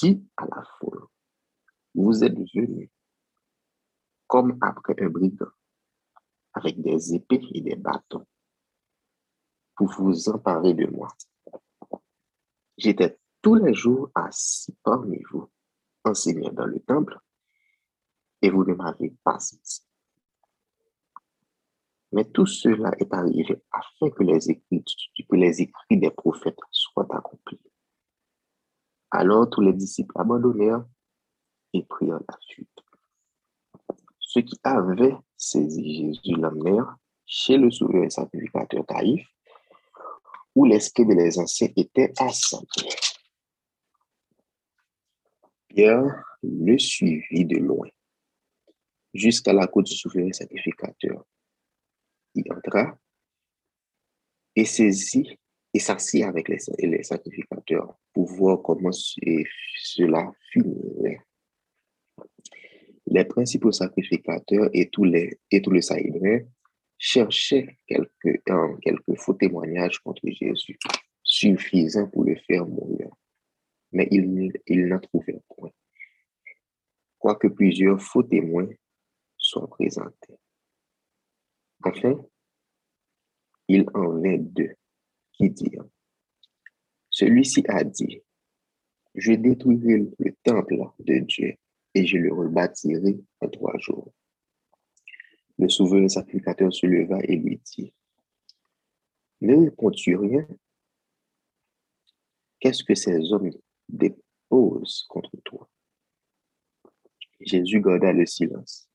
dit 0.00 0.26
à 0.38 0.46
la 0.46 0.64
foule, 0.78 1.06
vous 1.94 2.24
êtes 2.24 2.38
venus 2.54 2.88
comme 4.26 4.56
après 4.62 4.96
un 5.02 5.10
brigand, 5.10 5.50
avec 6.54 6.80
des 6.80 7.14
épées 7.14 7.46
et 7.52 7.60
des 7.60 7.76
bâtons, 7.76 8.26
pour 9.76 9.88
vous 9.92 10.28
emparer 10.30 10.72
de 10.72 10.86
moi. 10.86 11.08
J'étais 12.78 13.18
tous 13.42 13.56
les 13.56 13.74
jours 13.74 14.10
assis 14.14 14.74
parmi 14.82 15.22
vous, 15.30 15.50
enseignant 16.04 16.52
dans 16.52 16.66
le 16.66 16.80
temple, 16.80 17.18
et 18.40 18.48
vous 18.48 18.64
ne 18.64 18.74
m'avez 18.74 19.10
pas 19.22 19.38
saisi. 19.38 19.83
Mais 22.14 22.24
tout 22.26 22.46
cela 22.46 22.92
est 23.00 23.12
arrivé 23.12 23.60
afin 23.72 24.08
que 24.08 24.22
les 24.22 24.48
écrits, 24.48 24.84
des 25.90 26.10
prophètes 26.12 26.60
soient 26.70 27.08
accomplis. 27.12 27.60
Alors 29.10 29.50
tous 29.50 29.60
les 29.60 29.72
disciples 29.72 30.12
abandonnèrent 30.14 30.86
et 31.72 31.82
prirent 31.82 32.20
la 32.28 32.38
fuite. 32.48 32.68
Ceux 34.20 34.42
qui 34.42 34.56
avaient 34.62 35.16
saisi 35.36 36.14
Jésus 36.14 36.36
l'emmenèrent 36.40 36.94
chez 37.26 37.56
le 37.56 37.68
souverain 37.72 38.08
sacrificateur 38.08 38.86
Taïf, 38.86 39.26
où 40.54 40.66
les 40.66 40.78
scribes 40.78 41.10
et 41.10 41.16
les 41.16 41.36
anciens 41.40 41.72
étaient 41.74 42.12
assemblés. 42.16 42.94
Pierre 45.66 46.22
le 46.44 46.78
suivit 46.78 47.44
de 47.44 47.56
loin 47.56 47.88
jusqu'à 49.12 49.52
la 49.52 49.66
côte 49.66 49.86
du 49.86 49.96
souverain 49.96 50.32
sacrificateur. 50.32 51.24
Il 52.34 52.52
entra 52.52 52.98
et 54.56 54.64
s'assit 54.64 55.38
avec 56.24 56.48
les, 56.48 57.02
sacrificateurs 57.02 57.98
pour 58.12 58.26
voir 58.26 58.62
comment 58.62 58.92
cela 58.92 60.32
finirait. 60.52 61.20
Les 63.06 63.24
principaux 63.24 63.72
sacrificateurs 63.72 64.70
et 64.72 64.88
tous 64.88 65.04
les 65.04 65.38
et 65.50 66.46
cherchait 66.96 67.78
quelques, 67.86 68.40
faux 69.16 69.34
témoignages 69.34 69.98
contre 69.98 70.22
Jésus, 70.24 70.78
suffisants 71.22 72.08
pour 72.08 72.24
le 72.24 72.36
faire 72.36 72.66
mourir. 72.66 73.10
Mais 73.92 74.08
il, 74.10 74.52
il 74.66 74.86
n'en 74.86 74.98
trouvait 74.98 75.40
point. 75.48 75.70
Quoique 77.18 77.48
plusieurs 77.48 78.00
faux 78.00 78.22
témoins 78.22 78.68
soient 79.36 79.68
présentés. 79.68 80.38
Enfin, 81.84 82.18
il 83.68 83.84
en 83.92 84.18
vint 84.20 84.38
deux 84.38 84.74
qui 85.32 85.50
dirent, 85.50 85.84
celui-ci 87.10 87.62
a 87.68 87.84
dit, 87.84 88.22
Je 89.14 89.32
détruirai 89.32 90.10
le 90.18 90.32
temple 90.42 90.76
de 91.00 91.18
Dieu 91.18 91.54
et 91.94 92.06
je 92.06 92.16
le 92.16 92.32
rebâtirai 92.32 93.20
en 93.40 93.48
trois 93.48 93.76
jours. 93.78 94.12
Le 95.58 95.68
souverain 95.68 96.08
sacrificateur 96.08 96.72
se 96.72 96.86
leva 96.86 97.18
et 97.22 97.36
lui 97.36 97.60
dit, 97.64 97.92
Ne 99.42 99.56
réponds-tu 99.64 100.16
rien? 100.16 100.48
Qu'est-ce 102.60 102.82
que 102.82 102.94
ces 102.94 103.30
hommes 103.30 103.50
déposent 103.88 105.04
contre 105.08 105.36
toi? 105.44 105.68
Jésus 107.40 107.80
garda 107.80 108.12
le 108.12 108.24
silence. 108.24 108.88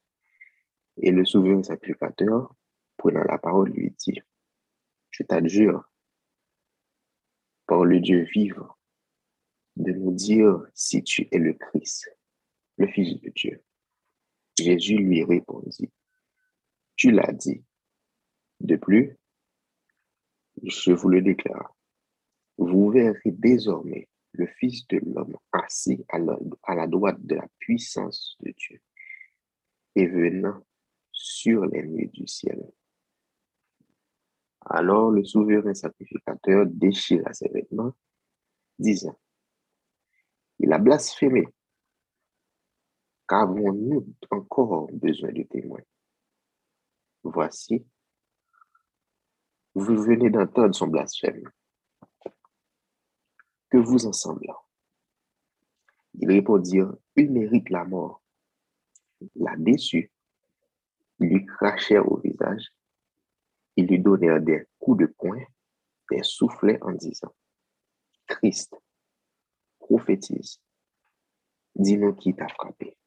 Et 1.02 1.12
le 1.12 1.24
souverain 1.24 1.64
sacrificateur, 1.64 2.54
prenant 3.00 3.24
la 3.24 3.40
parole, 3.40 3.72
lui 3.72 3.92
dit, 3.98 4.22
Je 5.10 5.24
t'adjure, 5.24 5.90
par 7.66 7.86
le 7.86 8.00
Dieu 8.00 8.28
vivant, 8.34 8.76
de 9.78 9.92
nous 9.94 10.12
dire 10.12 10.66
si 10.76 11.02
tu 11.04 11.28
es 11.32 11.38
le 11.38 11.54
Christ, 11.54 12.12
le 12.78 12.88
Fils 12.88 13.20
de 13.22 13.30
Dieu. 13.30 13.64
Jésus 14.60 14.98
lui 14.98 15.24
répondit, 15.24 15.90
Tu 16.96 17.12
l'as 17.12 17.32
dit. 17.32 17.64
De 18.60 18.76
plus, 18.76 19.18
je 20.62 20.92
vous 20.92 21.08
le 21.08 21.22
déclare, 21.22 21.74
vous 22.58 22.92
verrez 22.92 23.32
désormais 23.32 24.10
le 24.34 24.46
Fils 24.46 24.86
de 24.90 24.98
l'homme 24.98 25.38
assis 25.54 26.06
à 26.10 26.20
la, 26.20 26.38
à 26.64 26.76
la 26.76 26.88
droite 26.88 27.26
de 27.26 27.36
la 27.36 27.48
puissance 27.60 28.36
de 28.42 28.52
Dieu 28.52 28.82
et 29.96 30.08
venant 30.08 30.62
sur 31.14 31.66
les 31.66 31.84
nuées 31.84 32.12
du 32.14 32.28
ciel. 32.28 32.62
Alors 34.66 35.12
le 35.12 35.24
souverain 35.24 35.74
sacrificateur 35.74 36.66
déchira 36.66 37.34
ses 37.34 37.50
vêtements, 37.50 37.94
disant, 38.78 39.18
Il 40.60 40.72
a 40.74 40.78
blasphémé. 40.78 41.48
Qu'avons-nous 43.28 44.08
encore 44.32 44.92
besoin 44.92 45.32
de 45.32 45.44
témoins 45.44 45.84
Voici, 47.24 47.86
vous 49.76 50.02
venez 50.02 50.30
d'entendre 50.30 50.74
son 50.74 50.88
blasphème. 50.88 51.44
Que 53.70 53.78
vous 53.78 54.08
en 54.08 54.14
semblez 54.14 54.50
Ils 56.16 56.28
répondirent, 56.28 56.96
Il 57.16 57.32
mérite 57.32 57.70
la 57.70 57.86
mort. 57.86 58.22
La 59.36 59.56
déçu, 59.58 60.12
ils 61.20 61.30
lui 61.30 61.46
crachèrent 61.46 62.10
au 62.10 62.18
visage 62.18 62.72
ils 63.80 63.88
lui 63.88 64.00
donnèrent 64.00 64.42
des 64.42 64.66
coups 64.78 65.00
de 65.00 65.06
poing, 65.06 65.42
des 66.12 66.22
soufflets 66.22 66.78
en 66.82 66.92
disant, 66.92 67.34
Christ, 68.28 68.76
prophétise, 69.80 70.60
dis-nous 71.76 72.14
qui 72.16 72.36
t'a 72.36 72.50
frappé. 72.50 72.98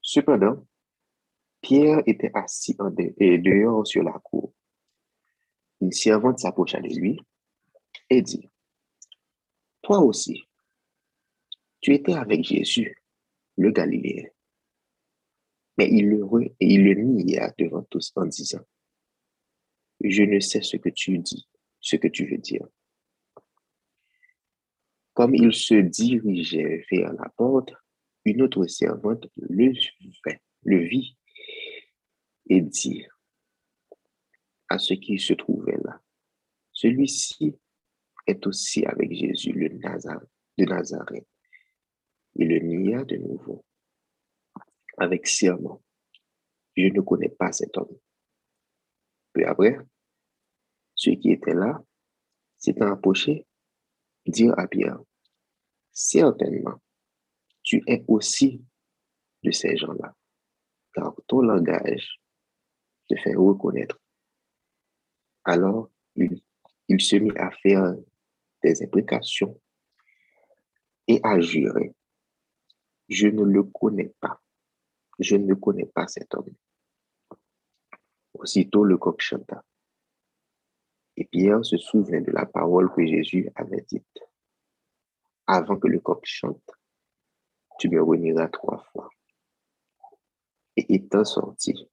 Cependant, 0.00 0.64
Pierre 1.60 2.02
était 2.06 2.30
assis 2.34 2.76
dehors 2.76 3.84
sur 3.84 4.04
la 4.04 4.12
cour. 4.12 4.54
Une 5.80 5.92
servante 5.92 6.38
s'approcha 6.38 6.80
de 6.80 6.88
lui 6.88 7.18
et 8.08 8.22
dit, 8.22 8.48
Toi 9.82 9.98
aussi, 9.98 10.48
tu 11.80 11.94
étais 11.94 12.14
avec 12.14 12.44
Jésus, 12.44 12.96
le 13.56 13.72
Galiléen. 13.72 14.28
Mais 15.78 15.88
il 15.90 16.10
le, 16.10 16.24
et 16.60 16.74
il 16.74 16.84
le 16.84 16.94
nia 16.94 17.52
devant 17.58 17.82
tous 17.82 18.12
en 18.14 18.26
disant, 18.26 18.60
je 20.02 20.22
ne 20.22 20.40
sais 20.40 20.62
ce 20.62 20.76
que 20.76 20.88
tu 20.88 21.18
dis, 21.18 21.48
ce 21.80 21.96
que 21.96 22.08
tu 22.08 22.26
veux 22.26 22.38
dire. 22.38 22.66
Comme 25.14 25.34
il 25.34 25.52
se 25.52 25.74
dirigeait 25.74 26.84
vers 26.90 27.12
la 27.12 27.28
porte, 27.30 27.72
une 28.24 28.42
autre 28.42 28.66
servante 28.66 29.26
le, 29.36 29.72
le 30.62 30.78
vit 30.78 31.16
et 32.48 32.60
dit 32.60 33.06
à 34.68 34.78
ce 34.78 34.94
qui 34.94 35.18
se 35.18 35.32
trouvait 35.32 35.78
là, 35.84 36.00
celui-ci 36.72 37.56
est 38.26 38.46
aussi 38.46 38.84
avec 38.86 39.12
Jésus 39.12 39.52
le 39.52 39.68
Nazareth, 39.68 40.28
de 40.56 40.64
Nazareth. 40.64 41.26
Il 42.36 42.48
le 42.48 42.58
nia 42.60 43.04
de 43.04 43.16
nouveau 43.16 43.64
avec 44.96 45.26
serment. 45.26 45.82
Je 46.76 46.86
ne 46.86 47.00
connais 47.00 47.28
pas 47.28 47.52
cet 47.52 47.76
homme. 47.76 47.98
Après, 49.44 49.78
ceux 50.94 51.12
qui 51.12 51.30
étaient 51.30 51.54
là 51.54 51.82
s'étant 52.58 52.92
approchés, 52.92 53.46
dirent 54.26 54.58
à 54.58 54.66
Pierre, 54.68 55.00
certainement, 55.92 56.80
tu 57.62 57.82
es 57.86 58.04
aussi 58.06 58.62
de 59.42 59.50
ces 59.50 59.76
gens-là, 59.76 60.14
car 60.92 61.14
ton 61.26 61.40
langage 61.40 62.20
te 63.08 63.16
fait 63.16 63.34
reconnaître. 63.34 63.98
Alors, 65.44 65.90
il, 66.16 66.42
il 66.88 67.00
se 67.00 67.16
mit 67.16 67.32
à 67.36 67.50
faire 67.50 67.94
des 68.62 68.82
imprécations 68.82 69.58
et 71.08 71.18
à 71.22 71.40
jurer, 71.40 71.94
je 73.08 73.26
ne 73.26 73.42
le 73.42 73.62
connais 73.64 74.12
pas, 74.20 74.40
je 75.18 75.36
ne 75.36 75.54
connais 75.54 75.86
pas 75.86 76.06
cet 76.06 76.34
homme. 76.34 76.54
Aussitôt 78.40 78.84
le 78.84 78.96
coq 78.96 79.20
chanta. 79.20 79.62
Et 81.14 81.26
Pierre 81.26 81.62
se 81.62 81.76
souvient 81.76 82.22
de 82.22 82.30
la 82.30 82.46
parole 82.46 82.90
que 82.90 83.04
Jésus 83.04 83.50
avait 83.54 83.84
dite. 83.86 84.18
Avant 85.46 85.78
que 85.78 85.88
le 85.88 86.00
coq 86.00 86.22
chante, 86.24 86.70
tu 87.78 87.90
me 87.90 88.02
renieras 88.02 88.48
trois 88.48 88.82
fois. 88.92 89.10
Et 90.74 90.94
étant 90.94 91.26
sorti, 91.26 91.86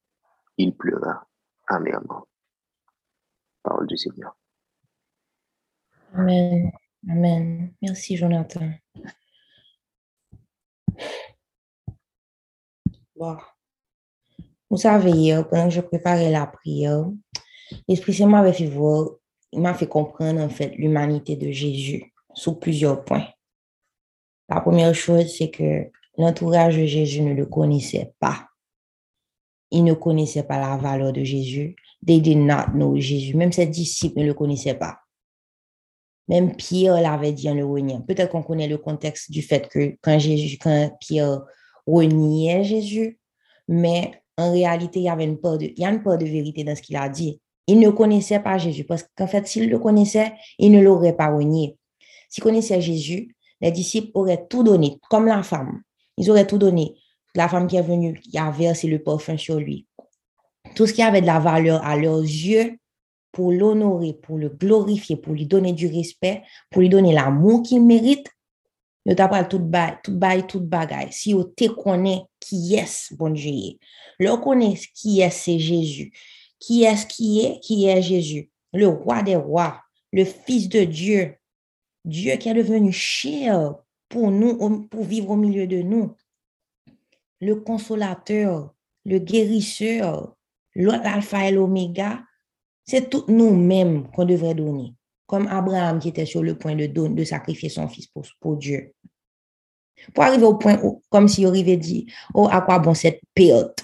il 0.56 0.74
pleura 0.74 1.28
amèrement. 1.68 2.26
Parole 3.62 3.88
du 3.88 3.98
Seigneur. 3.98 4.38
Amen. 6.14 6.72
Amen. 7.10 7.74
Merci, 7.82 8.16
Jonathan. 8.16 8.72
Bon. 13.18 13.38
Vous 14.70 14.78
savez, 14.78 15.42
pendant 15.50 15.66
que 15.66 15.74
je 15.74 15.82
préparais 15.82 16.32
la 16.32 16.46
prière, 16.46 17.06
l'Esprit 17.88 18.14
Saint 18.14 18.28
m'avait 18.28 18.54
fait 18.54 18.68
voir, 18.68 19.10
il 19.52 19.62
m'a 19.62 19.74
fait 19.74 19.88
comprendre 19.88 20.42
en 20.42 20.50
fait 20.50 20.76
l'humanité 20.76 21.36
de 21.36 21.52
Jésus 21.52 22.14
sous 22.34 22.56
plusieurs 22.56 23.04
points. 23.04 23.28
La 24.50 24.62
première 24.62 24.94
chose, 24.94 25.34
c'est 25.38 25.50
que 25.50 25.90
l'entourage 26.18 26.78
de 26.78 26.86
Jésus 26.86 27.22
ne 27.22 27.34
le 27.34 27.46
connaissait 27.46 28.14
pas. 28.20 28.48
Il 29.72 29.84
ne 29.84 29.94
connaissait 29.94 30.44
pas 30.44 30.60
la 30.60 30.78
valeur 30.78 31.12
de 31.12 31.24
Jésus. 31.24 31.76
They 32.06 32.22
did 32.22 32.38
not 32.38 32.72
know 32.74 32.98
Jésus. 32.98 33.36
Même 33.36 33.52
ses 33.52 33.66
disciples 33.66 34.20
ne 34.20 34.26
le 34.26 34.34
connaissaient 34.34 34.76
pas. 34.76 35.00
Même 36.30 36.56
Pierre 36.56 37.02
l'avait 37.02 37.34
dit 37.34 37.50
en 37.50 37.56
le 37.56 37.66
reniant. 37.66 38.02
Peut-être 38.02 38.32
qu'on 38.32 38.44
connaît 38.44 38.68
le 38.68 38.78
contexte 38.78 39.32
du 39.32 39.42
fait 39.42 39.68
que 39.68 39.98
quand, 40.02 40.20
Jésus, 40.20 40.58
quand 40.58 40.92
Pierre 41.00 41.42
reniait 41.86 42.64
Jésus, 42.64 43.20
mais 43.68 44.22
en 44.38 44.52
réalité, 44.52 45.00
il 45.00 45.06
y 45.06 45.10
avait 45.10 45.28
de, 45.28 45.74
il 45.76 45.84
a 45.84 45.90
une 45.90 46.04
de 46.04 46.26
vérité 46.26 46.64
dans 46.64 46.76
ce 46.76 46.82
qu'il 46.82 46.96
a 46.96 47.10
dit. 47.10 47.42
Il 47.66 47.80
ne 47.80 47.90
connaissait 47.90 48.40
pas 48.40 48.58
Jésus 48.58 48.86
parce 48.86 49.04
qu'en 49.16 49.28
fait, 49.28 49.48
s'il 49.48 49.70
le 49.70 49.80
connaissait, 49.80 50.34
il 50.60 50.72
ne 50.72 50.82
l'aurait 50.82 51.16
pas 51.16 51.28
renié. 51.28 51.76
S'il 52.30 52.44
connaissait 52.44 52.80
Jésus, 52.80 53.36
les 53.60 53.72
disciples 53.72 54.12
auraient 54.14 54.46
tout 54.48 54.64
donné, 54.64 55.00
comme 55.10 55.26
la 55.26 55.44
femme. 55.44 55.82
Ils 56.18 56.30
auraient 56.30 56.48
tout 56.48 56.58
donné. 56.58 56.96
La 57.36 57.48
femme 57.48 57.68
qui 57.68 57.76
est 57.76 57.82
venue, 57.82 58.20
qui 58.20 58.38
a 58.38 58.50
versé 58.52 58.88
le 58.88 59.00
parfum 59.00 59.38
sur 59.38 59.58
lui. 59.58 59.86
Tout 60.76 60.86
ce 60.86 60.94
qui 60.94 61.02
avait 61.02 61.22
de 61.22 61.26
la 61.26 61.40
valeur 61.40 61.84
à 61.84 61.98
leurs 61.98 62.22
yeux 62.22 62.78
pour 63.32 63.52
l'honorer, 63.52 64.14
pour 64.14 64.38
le 64.38 64.50
glorifier, 64.50 65.16
pour 65.16 65.34
lui 65.34 65.46
donner 65.46 65.74
du 65.74 65.88
respect, 65.88 66.44
pour 66.72 66.82
lui 66.82 66.90
donner 66.90 67.14
l'amour 67.14 67.64
qu'il 67.64 67.84
mérite, 67.84 68.28
ne 69.08 69.14
t'a 69.14 69.44
tout 69.46 69.60
bail, 69.60 69.98
tout 70.04 70.12
bail, 70.12 70.46
tout 70.46 70.60
bagaille. 70.60 71.12
Si 71.12 71.32
vous 71.32 71.46
te 71.46 71.70
connaît 71.70 72.24
qui 72.42 72.76
est 72.76 73.14
bon 73.14 73.30
Dieu, 73.30 73.78
le 74.20 74.36
qui 74.94 75.22
est 75.22 75.30
c'est 75.30 75.60
Jésus. 75.60 76.12
Qui 76.60 76.84
est 76.84 76.98
ce 76.98 77.06
qui 77.06 77.40
est, 77.40 77.60
qui 77.62 77.86
est 77.86 78.02
Jésus, 78.02 78.50
le 78.74 78.88
roi 78.88 79.24
des 79.24 79.38
rois, 79.38 79.82
le 80.12 80.26
fils 80.26 80.68
de 80.68 80.84
Dieu, 80.84 81.36
Dieu 82.04 82.36
qui 82.36 82.50
est 82.50 82.54
devenu 82.54 82.92
cher 82.92 83.76
pour 84.10 84.30
nous, 84.30 84.88
pour 84.88 85.04
vivre 85.06 85.30
au 85.30 85.36
milieu 85.38 85.68
de 85.68 85.82
nous, 85.82 86.14
le 87.40 87.56
consolateur, 87.56 88.74
le 89.06 89.20
guérisseur, 89.20 90.36
l'alpha 90.76 91.48
et 91.48 91.52
l'oméga, 91.52 92.24
c'est 92.84 93.10
tout 93.10 93.24
nous-mêmes 93.30 94.10
qu'on 94.12 94.26
devrait 94.26 94.56
donner 94.56 94.96
comme 95.28 95.48
Abraham 95.48 96.00
qui 96.00 96.10
était 96.10 96.26
sur 96.26 96.42
le 96.42 96.58
point 96.58 96.76
de, 96.76 96.88
de 96.88 97.24
sacrifier 97.24 97.70
son 97.70 97.88
fils 97.88 98.08
pour, 98.40 98.56
Dieu. 98.56 98.94
Pour 100.14 100.24
arriver 100.24 100.46
au 100.46 100.56
point 100.56 100.80
où, 100.82 101.04
comme 101.10 101.28
si 101.28 101.46
arrivait 101.46 101.78
dit, 101.78 102.12
oh, 102.34 102.48
à 102.50 102.62
quoi 102.62 102.80
bon 102.80 102.94
cette 102.94 103.20
perte? 103.34 103.84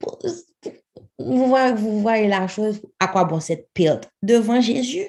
vous, 1.18 2.00
voyez, 2.00 2.28
la 2.28 2.48
chose, 2.48 2.82
à 2.98 3.08
quoi 3.08 3.24
bon 3.24 3.40
cette 3.40 3.70
perte? 3.72 4.10
Devant 4.22 4.60
Jésus? 4.60 5.06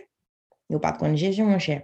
Nous 0.69 0.79
pas 0.79 0.91
de 0.91 1.15
Jésus, 1.15 1.43
mon 1.43 1.59
cher. 1.59 1.83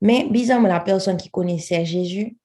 Mais 0.00 0.26
bizarrement, 0.28 0.68
la 0.68 0.80
personne 0.80 1.16
qui 1.16 1.30
connaissait 1.30 1.84
Jésus, 1.84 2.36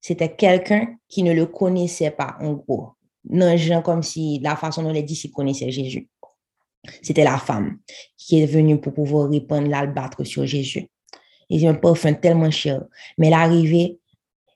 c'était 0.00 0.34
quelqu'un 0.34 0.96
qui 1.08 1.22
ne 1.22 1.32
le 1.32 1.46
connaissait 1.46 2.10
pas, 2.10 2.36
en 2.40 2.52
gros. 2.54 2.90
Non, 3.30 3.56
genre 3.56 3.82
comme 3.82 4.02
si 4.02 4.40
la 4.40 4.56
façon 4.56 4.82
dont 4.82 4.92
les 4.92 5.02
disciples 5.02 5.34
connaissaient 5.34 5.70
Jésus. 5.70 6.08
C'était 7.02 7.24
la 7.24 7.38
femme 7.38 7.78
qui 8.16 8.42
est 8.42 8.46
venue 8.46 8.80
pour 8.80 8.94
pouvoir 8.94 9.30
répandre 9.30 9.68
l'albâtre 9.68 10.24
sur 10.24 10.46
Jésus. 10.46 10.88
Et 11.50 11.66
un 11.66 11.74
parfum 11.74 12.12
tellement 12.14 12.50
cher. 12.50 12.84
Mais 13.16 13.28
elle 13.28 13.32
est 13.32 13.36
arrivée, 13.36 13.98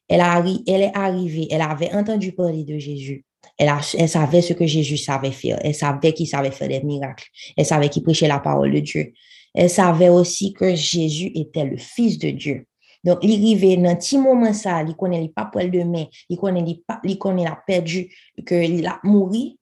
elle, 0.08 0.20
arrivée, 0.20 1.48
elle 1.50 1.62
avait 1.62 1.94
entendu 1.94 2.32
parler 2.32 2.64
de 2.64 2.78
Jésus. 2.78 3.24
Elle, 3.58 3.70
savait 4.08 4.42
ce 4.42 4.52
que 4.52 4.66
Jésus 4.66 4.96
savait 4.96 5.30
faire. 5.30 5.58
Elle 5.62 5.74
savait 5.74 6.12
qu'il 6.12 6.26
savait 6.26 6.50
faire 6.50 6.68
des 6.68 6.82
miracles. 6.82 7.26
Elle 7.56 7.66
savait 7.66 7.88
qu'il 7.88 8.02
prêchait 8.02 8.28
la 8.28 8.40
parole 8.40 8.72
de 8.72 8.80
Dieu. 8.80 9.12
Elle 9.54 9.70
savait 9.70 10.08
aussi 10.08 10.52
que 10.52 10.74
Jésus 10.74 11.30
était 11.34 11.64
le 11.64 11.76
Fils 11.76 12.18
de 12.18 12.30
Dieu. 12.30 12.66
Donc, 13.04 13.18
il 13.22 13.32
arrivait 13.32 13.76
dans 13.76 13.90
un 13.90 13.96
petit 13.96 14.16
moment 14.16 14.52
ça, 14.52 14.82
il 14.82 14.94
connaît 14.94 15.28
pas 15.28 15.46
poil 15.46 15.70
de 15.70 15.82
main, 15.82 16.06
il 16.28 16.36
connaît, 16.38 16.64
il 17.04 17.18
connaît 17.18 17.46
a 17.46 17.58
perdu, 17.66 18.14
qu'il 18.46 18.86
a 18.86 19.00
mouru. 19.02 19.58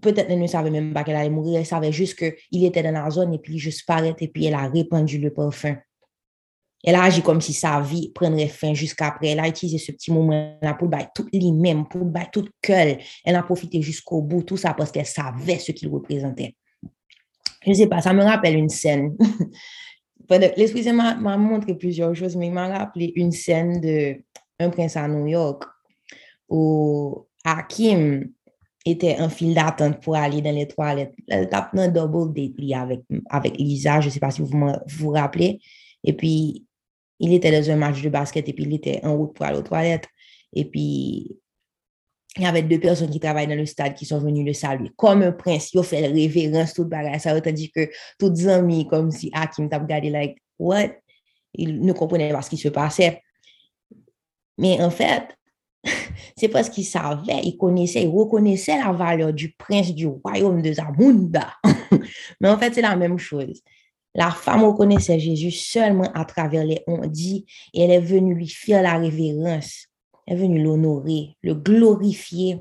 Peut-être 0.00 0.30
elle 0.30 0.40
ne 0.40 0.46
savait 0.46 0.70
même 0.70 0.92
pas 0.92 1.02
qu'elle 1.02 1.16
allait 1.16 1.30
mourir, 1.30 1.58
elle 1.58 1.66
savait 1.66 1.92
juste 1.92 2.16
qu'il 2.18 2.64
était 2.64 2.82
dans 2.82 2.92
la 2.92 3.10
zone 3.10 3.34
et 3.34 3.38
puis 3.38 3.54
il 3.54 3.58
juste 3.58 3.86
paraît 3.86 4.14
et 4.18 4.28
puis 4.28 4.44
elle 4.44 4.54
a 4.54 4.68
répandu 4.68 5.18
le 5.18 5.32
parfum. 5.32 5.76
Elle 6.86 6.96
a 6.96 7.04
agi 7.04 7.22
comme 7.22 7.40
si 7.40 7.54
sa 7.54 7.80
vie 7.80 8.10
prendrait 8.14 8.46
fin 8.46 8.74
jusqu'après. 8.74 9.28
Elle 9.28 9.40
a 9.40 9.48
utilisé 9.48 9.78
ce 9.78 9.90
petit 9.92 10.12
moment-là 10.12 10.74
pour 10.74 10.88
battre 10.88 11.10
tout 11.14 11.26
lui-même, 11.32 11.88
pour 11.88 12.04
battre 12.04 12.32
tout 12.32 12.48
cœur. 12.60 12.98
Elle 13.24 13.36
a 13.36 13.42
profité 13.42 13.80
jusqu'au 13.80 14.20
bout, 14.20 14.42
tout 14.42 14.58
ça 14.58 14.74
parce 14.74 14.92
qu'elle 14.92 15.06
savait 15.06 15.58
ce 15.58 15.72
qu'il 15.72 15.88
représentait. 15.88 16.54
Je 17.64 17.70
ne 17.70 17.74
sais 17.74 17.86
pas, 17.86 18.02
ça 18.02 18.12
me 18.12 18.22
rappelle 18.22 18.56
une 18.56 18.68
scène. 18.68 19.16
L'Esprit 20.30 20.90
m'a 20.92 21.36
montré 21.38 21.74
plusieurs 21.74 22.14
choses, 22.14 22.36
mais 22.36 22.48
il 22.48 22.52
m'a 22.52 22.68
rappelé 22.68 23.12
une 23.16 23.32
scène 23.32 23.80
de 23.80 24.16
Un 24.58 24.68
prince 24.68 24.96
à 24.96 25.08
New 25.08 25.26
York 25.26 25.64
où 26.48 27.26
Hakim 27.44 28.30
était 28.84 29.18
en 29.18 29.28
file 29.28 29.54
d'attente 29.54 30.00
pour 30.02 30.16
aller 30.16 30.42
dans 30.42 30.54
les 30.54 30.68
toilettes. 30.68 31.14
Elle 31.28 31.48
tape 31.48 31.74
un 31.74 31.88
double 31.88 32.34
date 32.34 32.72
avec, 32.74 33.00
avec 33.30 33.56
Lisa, 33.56 34.00
je 34.00 34.06
ne 34.06 34.12
sais 34.12 34.20
pas 34.20 34.30
si 34.30 34.42
vous 34.42 34.50
vous 34.86 35.10
rappelez. 35.10 35.60
Et 36.02 36.12
puis, 36.12 36.64
il 37.18 37.32
était 37.32 37.50
dans 37.50 37.70
un 37.70 37.76
match 37.76 38.02
de 38.02 38.08
basket 38.10 38.48
et 38.48 38.52
puis 38.52 38.64
il 38.64 38.74
était 38.74 39.00
en 39.04 39.16
route 39.16 39.34
pour 39.34 39.46
aller 39.46 39.58
aux 39.58 39.62
toilettes. 39.62 40.08
Et 40.52 40.64
puis, 40.64 41.36
il 42.36 42.42
y 42.42 42.46
avait 42.46 42.62
deux 42.62 42.80
personnes 42.80 43.10
qui 43.10 43.20
travaillent 43.20 43.46
dans 43.46 43.54
le 43.54 43.66
stade 43.66 43.94
qui 43.94 44.04
sont 44.04 44.18
venues 44.18 44.44
le 44.44 44.52
saluer. 44.52 44.90
Comme 44.96 45.22
un 45.22 45.32
prince, 45.32 45.72
il 45.72 45.78
a 45.78 45.82
fait 45.82 46.06
révérence, 46.06 46.74
tout 46.74 46.84
bagage. 46.84 47.20
Ça 47.20 47.40
dire 47.40 47.68
que 47.74 47.88
les 48.20 48.48
amis, 48.48 48.86
comme 48.88 49.10
si 49.10 49.30
Hakim 49.32 49.68
t'a 49.68 49.78
regardé, 49.78 50.10
like, 50.10 50.36
what? 50.58 50.90
Il 51.54 51.80
ne 51.80 51.92
comprenait 51.92 52.32
pas 52.32 52.42
ce 52.42 52.50
qui 52.50 52.56
se 52.56 52.68
passait. 52.68 53.22
Mais 54.58 54.82
en 54.82 54.90
fait, 54.90 55.28
c'est 56.36 56.48
parce 56.48 56.68
qu'il 56.68 56.84
savait, 56.84 57.40
il 57.44 57.56
connaissait, 57.56 58.02
il 58.02 58.08
reconnaissait 58.08 58.78
la 58.78 58.92
valeur 58.92 59.32
du 59.32 59.52
prince 59.52 59.94
du 59.94 60.06
royaume 60.06 60.62
de 60.62 60.72
Zamunda. 60.72 61.52
Mais 62.40 62.48
en 62.48 62.58
fait, 62.58 62.74
c'est 62.74 62.82
la 62.82 62.96
même 62.96 63.18
chose. 63.18 63.62
La 64.14 64.30
femme 64.30 64.64
reconnaissait 64.64 65.18
Jésus 65.18 65.50
seulement 65.50 66.10
à 66.14 66.24
travers 66.24 66.64
les 66.64 66.82
on-dit 66.86 67.46
et 67.72 67.82
elle 67.82 67.90
est 67.90 68.00
venue 68.00 68.34
lui 68.34 68.48
faire 68.48 68.82
la 68.82 68.98
révérence 68.98 69.88
est 70.26 70.36
venu 70.36 70.62
l'honorer, 70.62 71.36
le 71.42 71.54
glorifier 71.54 72.60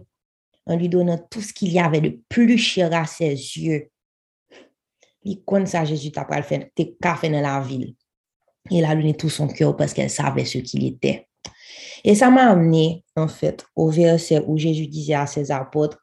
en 0.65 0.75
lui 0.75 0.89
donnant 0.89 1.17
tout 1.29 1.41
ce 1.41 1.53
qu'il 1.53 1.71
y 1.71 1.79
avait 1.79 2.01
de 2.01 2.19
plus 2.29 2.57
cher 2.57 2.93
à 2.93 3.05
ses 3.05 3.29
yeux. 3.29 3.89
Il 5.23 5.43
connaît 5.43 5.65
ça, 5.65 5.85
Jésus 5.85 6.11
t'a 6.11 6.25
fait 6.43 7.29
dans 7.29 7.41
la 7.41 7.61
ville. 7.61 7.95
Il 8.69 8.85
a 8.85 8.95
donné 8.95 9.13
tout 9.15 9.29
son 9.29 9.47
cœur 9.47 9.75
parce 9.75 9.93
qu'elle 9.93 10.09
savait 10.09 10.45
ce 10.45 10.57
qu'il 10.57 10.85
était. 10.85 11.27
Et 12.03 12.15
ça 12.15 12.29
m'a 12.29 12.49
amené, 12.49 13.05
en 13.15 13.27
fait, 13.27 13.65
au 13.75 13.89
verset 13.89 14.43
où 14.45 14.57
Jésus 14.57 14.87
disait 14.87 15.13
à 15.13 15.25
ses 15.25 15.51
apôtres 15.51 15.99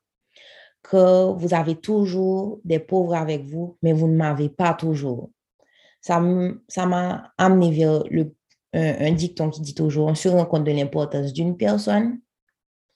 que 0.82 1.32
vous 1.32 1.54
avez 1.54 1.76
toujours 1.76 2.60
des 2.64 2.78
pauvres 2.78 3.14
avec 3.14 3.44
vous, 3.44 3.76
mais 3.82 3.92
vous 3.92 4.08
ne 4.08 4.16
m'avez 4.16 4.48
pas 4.48 4.74
toujours. 4.74 5.30
Ça 6.00 6.18
m'a 6.20 7.32
amené 7.36 7.70
vers 7.70 8.02
un, 8.72 9.12
dicton 9.12 9.50
qui 9.50 9.60
dit 9.60 9.74
toujours, 9.74 10.08
on 10.08 10.14
se 10.14 10.28
rend 10.28 10.46
compte 10.46 10.64
de 10.64 10.72
l'importance 10.72 11.32
d'une 11.32 11.56
personne 11.56 12.20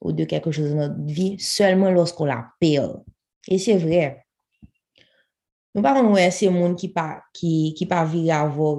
ou 0.00 0.12
de 0.12 0.24
quelque 0.24 0.50
chose 0.50 0.70
dans 0.70 0.88
notre 0.88 1.04
vie 1.04 1.38
seulement 1.38 1.90
lorsqu'on 1.90 2.24
la 2.24 2.46
perd. 2.58 3.02
Et 3.48 3.58
c'est 3.58 3.76
vrai. 3.76 4.24
Nous 5.74 5.82
parlons 5.82 6.12
de 6.12 6.30
ces 6.30 6.46
gens 6.46 6.74
qui 6.74 6.88
pas 6.88 8.04
vivre 8.04 8.34
avoir 8.34 8.78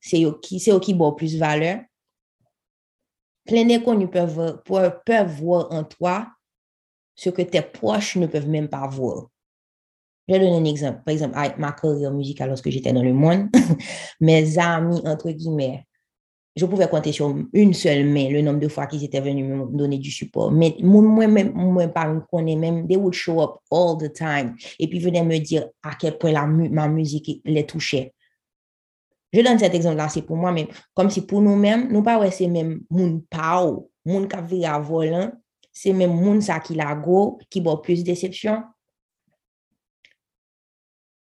c'est 0.00 0.24
eux 0.24 0.38
qui 0.42 0.58
c'est 0.58 0.72
eux 0.72 0.80
qui 0.80 0.94
ont 0.94 1.12
plus 1.12 1.38
valeur. 1.38 1.80
Plein 3.44 3.64
de 3.64 3.84
connus 3.84 4.08
peuvent, 4.08 4.62
peuvent 4.64 5.40
voir 5.40 5.72
en 5.72 5.84
toi 5.84 6.28
ce 7.14 7.30
que 7.30 7.42
tes 7.42 7.62
proches 7.62 8.16
ne 8.16 8.26
peuvent 8.26 8.48
même 8.48 8.68
pas 8.68 8.86
voir. 8.86 9.28
Je 10.28 10.34
vais 10.34 10.40
donner 10.40 10.56
un 10.56 10.64
exemple. 10.64 11.02
Par 11.04 11.12
exemple, 11.12 11.36
avec 11.36 11.58
ma 11.58 11.72
carrière 11.72 12.12
musicale 12.12 12.48
lorsque 12.48 12.70
j'étais 12.70 12.92
dans 12.92 13.02
le 13.02 13.12
monde, 13.12 13.48
mes 14.20 14.58
amis, 14.58 15.02
entre 15.04 15.30
guillemets, 15.30 15.84
je 16.54 16.66
pouvais 16.66 16.86
compter 16.88 17.12
sur 17.12 17.34
une 17.52 17.72
seule 17.72 18.04
main 18.06 18.28
le 18.28 18.42
nombre 18.42 18.60
de 18.60 18.68
fois 18.68 18.86
qu'ils 18.86 19.04
étaient 19.04 19.20
venus 19.20 19.46
me 19.46 19.76
donner 19.76 19.98
du 19.98 20.10
support. 20.10 20.52
Mais 20.52 20.76
moi, 20.80 21.26
même, 21.26 21.52
moi, 21.54 21.88
pas 21.88 22.06
me 22.06 22.56
même, 22.56 22.86
they 22.86 22.96
would 22.96 23.14
show 23.14 23.40
up 23.42 23.56
all 23.70 23.96
the 23.96 24.12
time. 24.12 24.54
Et 24.78 24.86
puis, 24.86 24.98
venaient 24.98 25.24
me 25.24 25.38
dire 25.38 25.68
à 25.82 25.94
quel 25.94 26.18
point 26.18 26.32
la, 26.32 26.46
ma 26.46 26.88
musique 26.88 27.40
les 27.44 27.66
touchait. 27.66 28.12
Je 29.32 29.40
donne 29.40 29.58
cet 29.58 29.74
exemple-là, 29.74 30.08
c'est 30.08 30.22
pour 30.22 30.36
moi, 30.36 30.52
mais 30.52 30.68
comme 30.94 31.10
si 31.10 31.26
pour 31.26 31.40
nous-mêmes, 31.40 31.90
nous 31.90 32.02
pas 32.02 32.30
c'est 32.30 32.48
même 32.48 32.82
moun 32.90 33.22
pao, 33.30 33.90
moun 34.04 34.28
qui 34.28 34.36
vire 34.42 34.74
à 34.74 34.78
volant, 34.78 35.32
c'est 35.72 35.92
même 35.92 36.14
moun 36.14 36.40
qui 36.40 36.74
la 36.74 36.94
go, 36.94 37.38
qui 37.48 37.60
boit 37.60 37.80
plus 37.80 38.04
déception. 38.04 38.62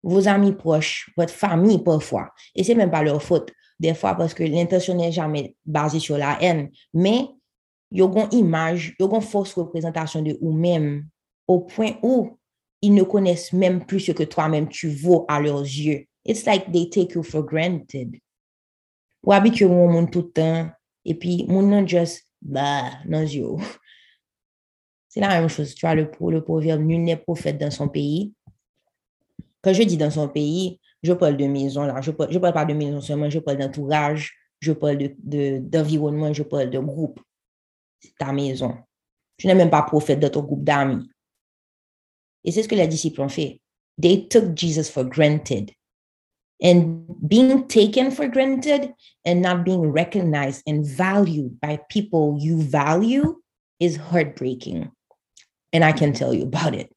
Vos 0.03 0.27
amis 0.27 0.53
proches, 0.53 1.11
votre 1.17 1.33
famille 1.33 1.79
parfois, 1.79 2.31
et 2.57 2.65
c'est 2.65 2.75
même 2.75 2.91
pas 2.91 3.05
leur 3.05 3.23
faute 3.23 3.53
des 3.79 3.95
fois 3.95 4.15
parce 4.15 4.35
que 4.35 4.43
l'intention 4.43 4.95
n'est 4.97 5.13
jamais 5.13 5.57
basée 5.65 6.01
sur 6.01 6.19
la 6.19 6.43
haine, 6.43 6.71
mais 6.93 7.29
il 7.93 7.99
y 7.99 8.03
a 8.03 8.07
une 8.07 8.29
image, 8.33 8.97
il 8.99 9.05
y 9.05 9.09
a 9.09 9.15
une 9.15 9.21
fausse 9.21 9.55
représentation 9.55 10.23
de 10.23 10.37
vous-même 10.41 11.07
au 11.47 11.61
point 11.61 11.93
où 12.03 12.39
ils 12.81 12.95
ne 12.95 13.03
connaissent 13.03 13.53
même 13.53 13.85
plus 13.85 14.01
ce 14.01 14.13
que 14.13 14.25
toi-même 14.25 14.69
tu 14.69 14.89
vaux 14.89 15.25
à 15.29 15.41
leurs 15.41 15.61
yeux. 15.61 16.07
It's 16.25 16.47
like 16.47 16.73
they 16.73 16.89
take 16.89 17.15
you 17.15 17.23
for 17.23 17.43
granted. 17.43 18.19
Ou 19.25 19.33
habitué 19.33 19.65
au 19.65 19.89
monde 19.89 20.11
tout 20.11 20.23
le 20.23 20.33
temps, 20.33 20.71
et 21.05 21.15
puis, 21.15 21.45
mon 21.49 21.63
nom 21.63 21.87
juste, 21.87 22.29
bah, 22.41 22.91
non, 23.07 23.23
yo. 23.23 23.59
C'est 25.09 25.21
la 25.21 25.29
même 25.29 25.49
chose. 25.49 25.75
Tu 25.75 25.85
vois, 25.85 25.95
le, 25.95 26.11
le 26.31 26.43
proverbe, 26.43 26.83
nul 26.83 27.03
n'est 27.03 27.17
prophète 27.17 27.59
dans 27.59 27.71
son 27.71 27.89
pays. 27.89 28.33
Quand 29.61 29.73
je 29.73 29.83
dis 29.83 29.97
dans 29.97 30.11
son 30.11 30.29
pays, 30.29 30.81
je 31.03 31.13
parle 31.13 31.37
de 31.37 31.47
maison, 31.47 31.83
là. 31.83 32.01
Je 32.01 32.11
ne 32.11 32.17
parle, 32.17 32.41
parle 32.41 32.55
pas 32.55 32.65
de 32.65 32.75
maison 32.75 33.01
seulement, 33.01 33.29
je 33.29 33.39
parle 33.39 33.59
d'entourage, 33.59 34.33
je 34.61 34.73
parle 34.73 34.99
d'environnement, 35.21 36.29
de, 36.29 36.35
je 36.35 36.43
parle 36.43 36.71
de 36.71 36.79
groupe. 36.79 37.21
Ta 38.19 38.33
maison. 38.33 38.77
Tu 39.37 39.47
n'es 39.47 39.55
même 39.55 39.71
pas 39.71 39.83
prophète 39.83 40.21
de 40.21 40.29
ton 40.29 40.43
groupe 40.43 40.65
d'amis. 40.65 41.09
Et 42.45 42.51
c'est 42.51 42.63
ce 42.63 42.69
que 42.69 42.75
les 42.75 42.89
disciples 42.89 43.21
ont 43.21 43.29
fait. 43.29 43.61
They 44.01 44.29
took 44.29 44.57
Jesus 44.57 44.91
for 44.91 45.05
granted. 45.05 45.71
And 46.63 47.05
being 47.29 47.67
taken 47.67 48.13
for 48.13 48.29
granted 48.29 48.95
and 49.25 49.43
not 49.43 49.65
being 49.65 49.91
recognized 49.91 50.63
and 50.67 50.87
valued 50.87 51.61
by 51.61 51.81
people 51.91 52.39
you 52.39 52.63
value 52.63 53.43
is 53.81 53.97
heartbreaking. 53.97 54.91
And 55.73 55.85
I 55.85 55.91
can 55.91 56.13
tell 56.13 56.33
you 56.33 56.45
about 56.45 56.75
it. 56.75 56.95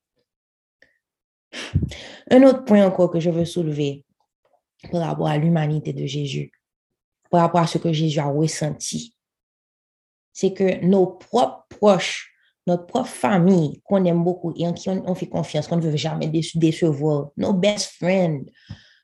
Un 2.30 2.44
autre 2.44 2.64
point 2.66 2.86
encore 2.86 3.12
que 3.12 3.20
je 3.20 3.32
veux 3.32 3.46
soulever 3.46 4.06
par 4.92 5.02
rapport 5.02 5.28
à 5.28 5.38
l'humanité 5.38 5.94
de 5.94 6.06
Jésus, 6.06 6.52
par 7.32 7.42
rapport 7.42 7.62
à 7.62 7.68
ce 7.68 7.80
que 7.80 7.92
Jésus 7.92 8.20
a 8.20 8.26
ressenti, 8.26 9.16
c'est 10.32 10.54
que 10.54 10.86
nos 10.86 11.08
propres 11.08 11.66
proches, 11.70 12.32
notre 12.68 12.86
propre 12.86 13.08
famille 13.08 13.82
qu'on 13.86 14.04
aime 14.06 14.24
beaucoup 14.24 14.54
et 14.58 14.68
en 14.68 14.74
qui 14.74 14.90
on, 14.90 15.16
fait 15.16 15.30
confiance, 15.30 15.68
qu'on 15.68 15.78
ne 15.78 15.82
veut 15.82 15.96
jamais 15.96 16.28
décevoir, 16.28 17.30
nos 17.38 17.54
best 17.54 17.94
friends, 17.94 18.44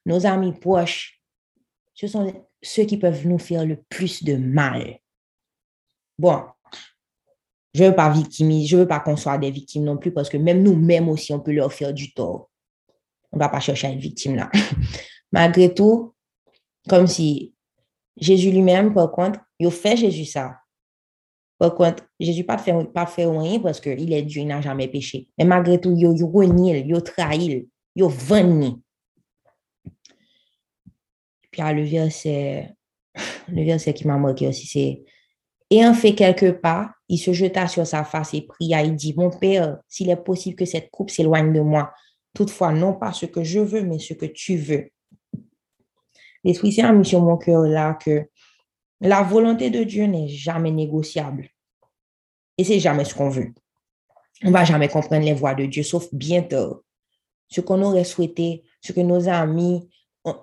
nos 0.06 0.26
amis 0.26 0.54
proches, 0.54 1.22
ce 1.94 2.08
sont 2.08 2.34
ceux 2.62 2.86
qui 2.86 2.98
peuvent 2.98 3.28
nous 3.28 3.38
faire 3.38 3.66
le 3.66 3.78
plus 3.90 4.24
de 4.24 4.36
mal. 4.36 5.00
Bon, 6.18 6.44
je 7.74 7.84
ne 7.84 7.90
veux 7.90 7.96
pas 7.96 8.10
victimiser, 8.10 8.68
je 8.68 8.78
veux 8.78 8.88
pas 8.88 9.00
qu'on 9.00 9.16
soit 9.16 9.38
des 9.38 9.52
victimes 9.52 9.84
non 9.84 9.98
plus 9.98 10.12
parce 10.12 10.30
que 10.30 10.38
même 10.38 10.62
nous-mêmes 10.62 11.10
aussi, 11.10 11.34
on 11.34 11.40
peut 11.40 11.54
leur 11.54 11.72
faire 11.72 11.94
du 11.94 12.14
tort. 12.14 12.50
On 13.32 13.38
ne 13.38 13.42
va 13.42 13.50
pas 13.50 13.60
chercher 13.60 13.88
à 13.88 13.92
être 13.92 14.00
victime 14.00 14.36
là. 14.36 14.50
Malgré 15.32 15.74
tout, 15.74 16.14
comme 16.90 17.08
si 17.08 17.54
Jésus 18.18 18.52
lui-même, 18.52 18.94
par 18.94 19.12
contre, 19.12 19.40
il 19.60 19.72
fait 19.72 19.96
Jésus 19.96 20.26
ça. 20.26 20.58
Par 21.58 21.76
contre, 21.76 22.04
Jésus 22.20 22.44
pas 22.44 22.58
fait 22.58 22.74
pas 22.92 23.06
fait 23.06 23.26
rien 23.26 23.60
parce 23.60 23.80
qu'il 23.80 24.12
est 24.12 24.24
Dieu, 24.24 24.42
il 24.42 24.48
n'a 24.48 24.62
jamais 24.62 24.88
péché. 24.88 25.30
Mais 25.38 25.46
malgré 25.46 25.80
tout, 25.80 25.94
il 25.96 26.06
a 26.06 26.10
renié, 26.10 26.80
il 26.80 26.96
a 26.96 27.02
trahi, 27.02 27.68
il 27.96 28.04
a 28.04 28.08
venu. 28.10 28.72
Puis 31.52 31.62
à 31.62 31.74
le 31.74 31.84
verset 31.84 32.74
le 33.48 33.64
verset 33.64 33.94
qui 33.94 34.08
m'a 34.08 34.18
marqué 34.18 34.48
aussi, 34.48 34.68
c'est 34.68 35.04
Ayant 35.72 35.94
fait 35.94 36.16
quelques 36.16 36.60
pas, 36.60 36.92
il 37.08 37.18
se 37.18 37.32
jeta 37.32 37.66
sur 37.66 37.88
sa 37.88 38.04
face 38.04 38.34
et 38.34 38.42
pria. 38.42 38.84
Il 38.84 38.94
dit, 38.94 39.14
mon 39.16 39.30
Père, 39.30 39.80
s'il 39.88 40.10
est 40.10 40.18
possible 40.18 40.58
que 40.58 40.66
cette 40.66 40.92
coupe 40.92 41.10
s'éloigne 41.10 41.54
de 41.54 41.62
moi, 41.62 41.94
toutefois, 42.34 42.74
non 42.74 42.94
pas 42.94 43.14
ce 43.14 43.26
que 43.26 43.42
je 43.42 43.62
veux, 43.62 43.82
mais 43.82 43.98
ce 43.98 44.14
que 44.14 44.26
tu 44.26 44.58
veux. 44.58 44.90
L'Esprit 46.44 46.74
Saint 46.74 46.90
a 46.90 46.92
mis 46.92 47.06
sur 47.06 47.22
mon 47.22 47.38
cœur 47.38 47.62
là 47.62 47.94
que 47.94 48.28
la 49.00 49.24
volonté 49.24 49.70
de 49.70 49.84
Dieu 49.84 50.08
n'est 50.08 50.28
jamais 50.28 50.72
négociable. 50.72 51.48
Et 52.58 52.66
c'est 52.66 52.80
jamais 52.80 53.06
ce 53.06 53.16
qu'on 53.16 53.30
veut. 53.30 53.54
On 54.44 54.52
va 54.52 54.66
jamais 54.66 54.90
comprendre 54.90 55.24
les 55.24 55.34
voies 55.34 55.56
de 55.56 55.68
Dieu, 55.68 55.84
sauf 55.84 56.14
bientôt. 56.14 56.84
Ce 57.48 57.62
qu'on 57.62 57.82
aurait 57.82 58.04
souhaité, 58.04 58.64
ce 58.82 58.92
que 58.92 59.00
nos 59.00 59.30
amis, 59.30 59.90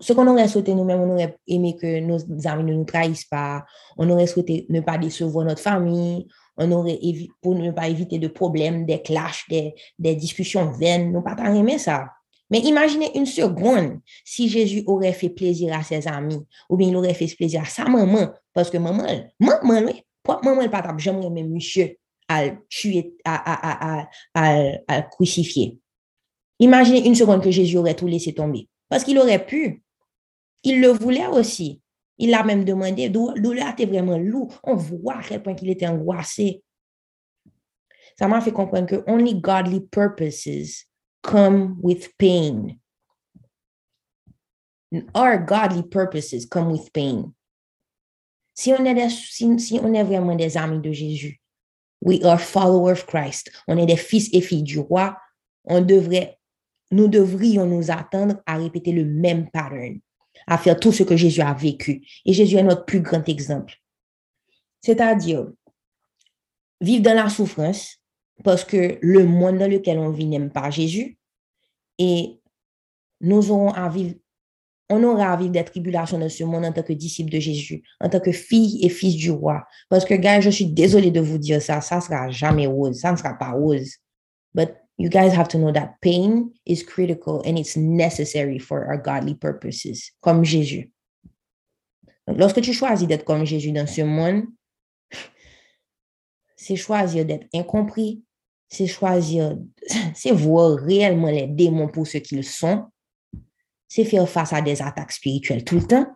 ce 0.00 0.12
qu'on 0.12 0.26
aurait 0.26 0.48
souhaité 0.48 0.74
nous-mêmes, 0.74 1.00
on 1.00 1.12
aurait 1.12 1.36
aimé 1.46 1.76
que 1.76 2.00
nos 2.00 2.18
amis 2.46 2.64
ne 2.64 2.74
nous 2.74 2.84
trahissent 2.84 3.26
pas, 3.26 3.64
on 3.96 4.08
aurait 4.10 4.26
souhaité 4.26 4.66
ne 4.68 4.80
pas 4.80 4.98
décevoir 4.98 5.44
notre 5.44 5.62
famille, 5.62 6.26
on 6.56 6.70
aurait 6.72 6.98
pour 7.40 7.54
ne 7.54 7.70
pas 7.70 7.88
éviter 7.88 8.18
de 8.18 8.28
problèmes, 8.28 8.84
des 8.86 9.00
clashs, 9.00 9.44
des, 9.48 9.74
des 9.98 10.16
discussions 10.16 10.72
vaines, 10.72 11.12
nous 11.12 11.22
pas 11.22 11.36
aimé 11.54 11.78
ça. 11.78 12.06
Mais 12.50 12.60
imaginez 12.60 13.16
une 13.16 13.26
seconde 13.26 14.00
si 14.24 14.48
Jésus 14.48 14.82
aurait 14.86 15.12
fait 15.12 15.28
plaisir 15.28 15.76
à 15.76 15.82
ses 15.82 16.08
amis 16.08 16.40
ou 16.68 16.76
bien 16.76 16.88
il 16.88 16.96
aurait 16.96 17.14
fait 17.14 17.26
plaisir 17.36 17.62
à 17.62 17.66
sa 17.66 17.84
maman 17.84 18.30
parce 18.54 18.70
que 18.70 18.78
maman, 18.78 19.04
maman, 19.38 19.82
oui, 19.86 20.02
maman, 20.42 20.62
elle 20.62 20.70
pas 20.70 20.96
jamais 20.98 21.28
même 21.30 21.50
monsieur 21.50 21.96
à 22.28 22.50
tuer, 22.68 23.14
à, 23.24 24.02
à, 24.04 24.08
à, 24.34 25.02
crucifier. 25.02 25.78
Imaginez 26.58 27.06
une 27.06 27.14
seconde 27.14 27.42
que 27.42 27.50
Jésus 27.50 27.78
aurait 27.78 27.94
tout 27.94 28.06
laissé 28.06 28.34
tomber. 28.34 28.68
Parce 28.88 29.04
qu'il 29.04 29.18
aurait 29.18 29.44
pu. 29.44 29.82
Il 30.62 30.80
le 30.80 30.88
voulait 30.88 31.26
aussi. 31.26 31.82
Il 32.18 32.30
l'a 32.30 32.42
même 32.42 32.64
demandé. 32.64 33.08
D'où 33.08 33.32
là, 33.52 33.70
était 33.70 33.86
vraiment 33.86 34.18
lourd. 34.18 34.58
On 34.64 34.74
voit 34.74 35.18
à 35.18 35.22
quel 35.22 35.42
point 35.42 35.54
qu'il 35.54 35.70
était 35.70 35.86
angoissé. 35.86 36.62
Ça 38.18 38.26
m'a 38.26 38.40
fait 38.40 38.52
comprendre 38.52 38.86
que 38.86 39.04
only 39.06 39.34
godly 39.34 39.80
purposes 39.80 40.86
come 41.22 41.78
with 41.82 42.16
pain. 42.18 42.78
Our 45.14 45.38
godly 45.38 45.82
purposes 45.82 46.46
come 46.46 46.72
with 46.72 46.92
pain. 46.92 47.32
Si 48.54 48.72
on 48.72 48.84
est, 48.84 49.08
si, 49.08 49.78
on 49.80 49.94
est 49.94 50.02
vraiment 50.02 50.34
des 50.34 50.56
amis 50.56 50.80
de 50.80 50.90
Jésus, 50.90 51.40
we 52.00 52.24
are 52.24 52.40
followers 52.40 52.92
of 52.92 53.06
Christ, 53.06 53.52
on 53.68 53.76
est 53.78 53.86
des 53.86 53.96
fils 53.96 54.28
et 54.32 54.40
filles 54.40 54.64
du 54.64 54.80
roi, 54.80 55.16
on 55.64 55.80
devrait 55.80 56.37
nous 56.90 57.08
devrions 57.08 57.66
nous 57.66 57.90
attendre 57.90 58.36
à 58.46 58.56
répéter 58.56 58.92
le 58.92 59.04
même 59.04 59.50
pattern, 59.50 59.98
à 60.46 60.58
faire 60.58 60.78
tout 60.78 60.92
ce 60.92 61.02
que 61.02 61.16
Jésus 61.16 61.40
a 61.40 61.54
vécu. 61.54 62.06
Et 62.24 62.32
Jésus 62.32 62.56
est 62.56 62.62
notre 62.62 62.84
plus 62.84 63.00
grand 63.00 63.26
exemple. 63.28 63.74
C'est-à-dire, 64.80 65.48
vivre 66.80 67.02
dans 67.02 67.14
la 67.14 67.28
souffrance, 67.28 67.96
parce 68.44 68.64
que 68.64 68.98
le 69.02 69.24
monde 69.24 69.58
dans 69.58 69.70
lequel 69.70 69.98
on 69.98 70.10
vit 70.10 70.26
n'aime 70.26 70.50
pas 70.50 70.70
Jésus, 70.70 71.18
et 71.98 72.40
nous 73.20 73.50
aurons 73.50 73.70
à 73.70 73.88
vivre, 73.88 74.14
on 74.88 75.02
aura 75.04 75.32
à 75.32 75.36
vivre 75.36 75.50
des 75.50 75.64
tribulations 75.64 76.18
dans 76.18 76.28
ce 76.28 76.44
monde 76.44 76.64
en 76.64 76.72
tant 76.72 76.82
que 76.82 76.92
disciple 76.92 77.30
de 77.30 77.40
Jésus, 77.40 77.82
en 78.00 78.08
tant 78.08 78.20
que 78.20 78.32
fille 78.32 78.84
et 78.84 78.88
fils 78.88 79.16
du 79.16 79.30
roi. 79.30 79.66
Parce 79.90 80.04
que, 80.04 80.14
gars, 80.14 80.40
je 80.40 80.50
suis 80.50 80.66
désolée 80.66 81.10
de 81.10 81.20
vous 81.20 81.36
dire 81.36 81.60
ça, 81.60 81.80
ça 81.80 82.00
sera 82.00 82.30
jamais 82.30 82.66
rose, 82.66 83.00
ça 83.00 83.12
ne 83.12 83.16
sera 83.16 83.34
pas 83.34 83.50
rose. 83.50 83.96
You 84.98 85.08
guys 85.08 85.32
have 85.32 85.48
to 85.48 85.58
know 85.58 85.72
that 85.72 86.00
pain 86.02 86.52
is 86.66 86.82
critical 86.82 87.40
and 87.46 87.56
it's 87.56 87.76
necessary 87.76 88.58
for 88.58 88.84
our 88.86 88.96
godly 88.96 89.34
purposes, 89.34 90.10
comme 90.20 90.44
Jésus. 90.44 90.90
Lorsque 92.26 92.60
tu 92.60 92.74
choisis 92.74 93.06
d'être 93.06 93.24
comme 93.24 93.46
Jésus 93.46 93.72
dans 93.72 93.88
ce 93.88 94.02
monde, 94.02 94.44
c'est 96.56 96.76
choisir 96.76 97.24
d'être 97.24 97.46
incompris, 97.54 98.22
c'est 98.68 98.88
choisir, 98.88 99.56
c'est 100.14 100.32
voir 100.32 100.76
réellement 100.76 101.30
les 101.30 101.46
démons 101.46 101.88
pour 101.88 102.06
ce 102.06 102.18
qu'ils 102.18 102.44
sont, 102.44 102.86
c'est 103.86 104.04
faire 104.04 104.28
face 104.28 104.52
à 104.52 104.60
des 104.60 104.82
attaques 104.82 105.12
spirituelles 105.12 105.64
tout 105.64 105.76
le 105.76 105.86
temps, 105.86 106.06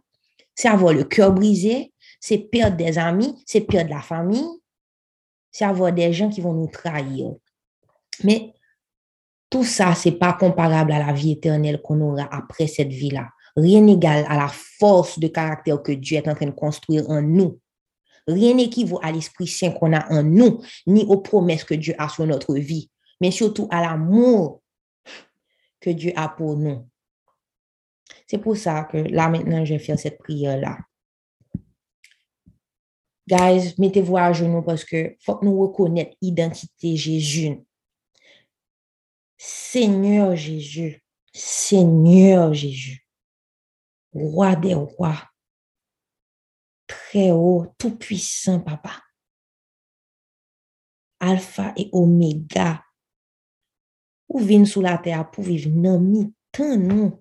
c'est 0.54 0.68
avoir 0.68 0.92
le 0.92 1.04
cœur 1.04 1.32
brisé, 1.32 1.92
c'est 2.20 2.38
perdre 2.38 2.76
des 2.76 2.98
amis, 2.98 3.42
c'est 3.46 3.62
perdre 3.62 3.90
la 3.90 4.02
famille, 4.02 4.44
c'est 5.50 5.64
avoir 5.64 5.92
des 5.92 6.12
gens 6.12 6.28
qui 6.28 6.40
vont 6.40 6.52
nous 6.52 6.66
trahir. 6.66 7.32
Mais 8.24 8.52
tout 9.52 9.64
ça, 9.64 9.94
c'est 9.94 10.12
pas 10.12 10.32
comparable 10.32 10.92
à 10.92 10.98
la 10.98 11.12
vie 11.12 11.32
éternelle 11.32 11.82
qu'on 11.82 12.00
aura 12.00 12.26
après 12.34 12.66
cette 12.66 12.88
vie-là. 12.88 13.28
Rien 13.54 13.82
n'égale 13.82 14.24
à 14.26 14.36
la 14.38 14.48
force 14.48 15.18
de 15.18 15.28
caractère 15.28 15.82
que 15.82 15.92
Dieu 15.92 16.16
est 16.16 16.26
en 16.26 16.34
train 16.34 16.46
de 16.46 16.52
construire 16.52 17.08
en 17.10 17.20
nous. 17.20 17.60
Rien 18.26 18.54
n'équivaut 18.54 18.98
à 19.02 19.12
l'Esprit 19.12 19.46
Saint 19.46 19.72
qu'on 19.72 19.92
a 19.92 20.10
en 20.10 20.22
nous, 20.22 20.62
ni 20.86 21.04
aux 21.04 21.18
promesses 21.18 21.64
que 21.64 21.74
Dieu 21.74 21.94
a 21.98 22.08
sur 22.08 22.26
notre 22.26 22.54
vie, 22.54 22.90
mais 23.20 23.30
surtout 23.30 23.68
à 23.70 23.82
l'amour 23.82 24.62
que 25.80 25.90
Dieu 25.90 26.12
a 26.16 26.30
pour 26.30 26.56
nous. 26.56 26.88
C'est 28.26 28.38
pour 28.38 28.56
ça 28.56 28.84
que 28.84 28.96
là 28.96 29.28
maintenant, 29.28 29.66
je 29.66 29.74
vais 29.74 29.78
faire 29.78 29.98
cette 29.98 30.16
prière-là. 30.16 30.78
Guys, 33.28 33.74
mettez-vous 33.76 34.16
à 34.16 34.32
genoux 34.32 34.62
parce 34.62 34.84
que 34.84 35.14
faut 35.20 35.36
que 35.36 35.44
nous 35.44 35.60
reconnaître 35.60 36.16
l'identité 36.22 36.96
Jésus. 36.96 37.58
Seigneur 39.44 40.36
Jésus, 40.36 41.02
Seigneur 41.34 42.54
Jésus, 42.54 43.04
roi 44.12 44.54
des 44.54 44.74
rois, 44.74 45.20
très 46.86 47.32
haut, 47.32 47.66
tout-puissant, 47.76 48.60
papa. 48.60 49.02
Alpha 51.18 51.72
et 51.76 51.90
Oméga, 51.92 52.84
ou 54.28 54.38
vin 54.38 54.64
sous 54.64 54.80
la 54.80 54.96
terre 54.96 55.28
pour 55.28 55.42
vivre 55.42 55.70
dans 55.70 55.98
mi-temps. 55.98 57.20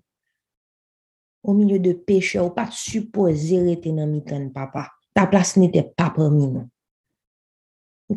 Au 1.41 1.53
milieu 1.53 1.79
de 1.79 1.93
pécheurs, 1.93 2.45
ou 2.45 2.49
pas 2.51 2.69
supposé 2.69 3.71
être 3.71 3.89
dans 3.89 4.05
mi-temps, 4.05 4.49
papa. 4.49 4.91
Ta 5.15 5.25
place 5.25 5.57
n'était 5.57 5.91
pas 5.97 6.11
parmi 6.11 6.45
nous. 6.45 6.69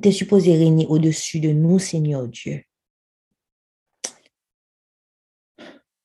Tu 0.03 0.11
es 0.11 0.13
supposé 0.13 0.59
régner 0.59 0.87
au-dessus 0.89 1.41
de 1.41 1.53
nous, 1.53 1.79
Seigneur 1.79 2.29
Dieu. 2.29 2.63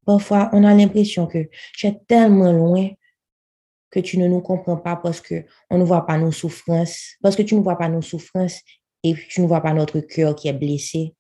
Parfois, 0.10 0.50
on 0.54 0.64
a 0.64 0.74
l'impression 0.74 1.28
que 1.28 1.52
tu 1.76 1.86
es 1.86 2.02
tellement 2.08 2.52
loin 2.52 2.90
que 3.92 4.00
tu 4.00 4.18
ne 4.18 4.28
nous 4.28 4.42
comprends 4.42 4.78
pas 4.78 4.96
parce 4.96 5.22
que 5.22 5.46
on 5.70 5.78
ne 5.78 5.84
voit 5.84 6.08
pas 6.08 6.18
nos 6.18 6.32
souffrances, 6.32 7.16
parce 7.22 7.36
que 7.36 7.44
tu 7.44 7.54
ne 7.54 7.60
vois 7.60 7.78
pas 7.78 7.90
nos 7.90 8.02
souffrances 8.02 8.60
et 9.04 9.14
tu 9.14 9.40
ne 9.40 9.46
vois 9.46 9.62
pas 9.62 9.72
notre 9.72 10.00
cœur 10.00 10.36
qui 10.36 10.48
est 10.48 10.54
blessé. 10.54 11.14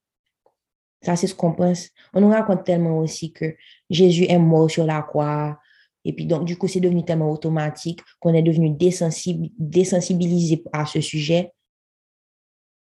Ça, 1.04 1.16
c'est 1.16 1.28
ce 1.28 1.36
qu'on 1.36 1.54
pense. 1.54 1.90
On 2.16 2.22
nous 2.22 2.32
raconte 2.32 2.64
tellement 2.64 2.98
aussi 2.98 3.32
que 3.32 3.56
Jésus 3.92 4.26
est 4.28 4.40
mort 4.40 4.72
sur 4.72 4.88
la 4.88 5.04
croix. 5.04 5.60
Et 6.04 6.12
puis, 6.12 6.26
donc, 6.26 6.46
du 6.46 6.58
coup, 6.58 6.68
c'est 6.68 6.80
devenu 6.80 7.06
tellement 7.06 7.30
automatique 7.30 8.02
qu'on 8.20 8.34
est 8.34 8.42
devenu 8.42 8.72
désensibilisé 8.72 10.64
à 10.74 10.88
ce 10.88 11.00
sujet. 11.00 11.54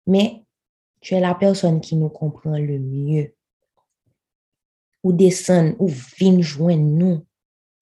Mais 0.07 0.41
tu 1.01 1.15
es 1.15 1.19
la 1.19 1.35
personne 1.35 1.81
qui 1.81 1.97
nous 1.97 2.07
comprend 2.07 2.57
le 2.57 2.79
mieux 2.79 3.33
ou 5.03 5.13
descendre, 5.13 5.75
ou 5.79 5.87
venir 5.87 6.41
joindre 6.41 6.83
nous. 6.83 7.27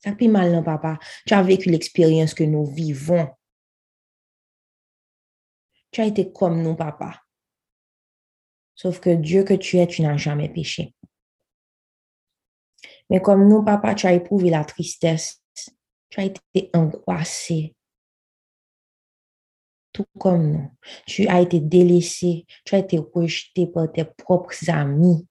Ça 0.00 0.14
fait 0.14 0.28
mal, 0.28 0.52
non, 0.52 0.62
papa? 0.62 0.98
Tu 1.26 1.34
as 1.34 1.42
vécu 1.42 1.70
l'expérience 1.70 2.34
que 2.34 2.44
nous 2.44 2.64
vivons. 2.64 3.28
Tu 5.90 6.00
as 6.00 6.06
été 6.06 6.32
comme 6.32 6.62
nous, 6.62 6.76
papa. 6.76 7.22
Sauf 8.74 9.00
que 9.00 9.10
Dieu 9.10 9.42
que 9.42 9.54
tu 9.54 9.78
es, 9.78 9.86
tu 9.86 10.02
n'as 10.02 10.16
jamais 10.16 10.48
péché. 10.48 10.94
Mais 13.10 13.20
comme 13.20 13.48
nous, 13.48 13.64
papa, 13.64 13.94
tu 13.94 14.06
as 14.06 14.12
éprouvé 14.12 14.50
la 14.50 14.64
tristesse. 14.64 15.42
Tu 16.10 16.20
as 16.20 16.24
été 16.24 16.70
angoissé. 16.74 17.74
Tout 19.92 20.06
comme 20.18 20.52
nous. 20.52 20.70
Tu 21.06 21.26
as 21.26 21.40
été 21.40 21.58
délaissé. 21.58 22.46
Tu 22.64 22.74
as 22.76 22.78
été 22.78 22.98
rejeté 22.98 23.66
par 23.66 23.90
tes 23.90 24.04
propres 24.04 24.70
amis 24.70 25.26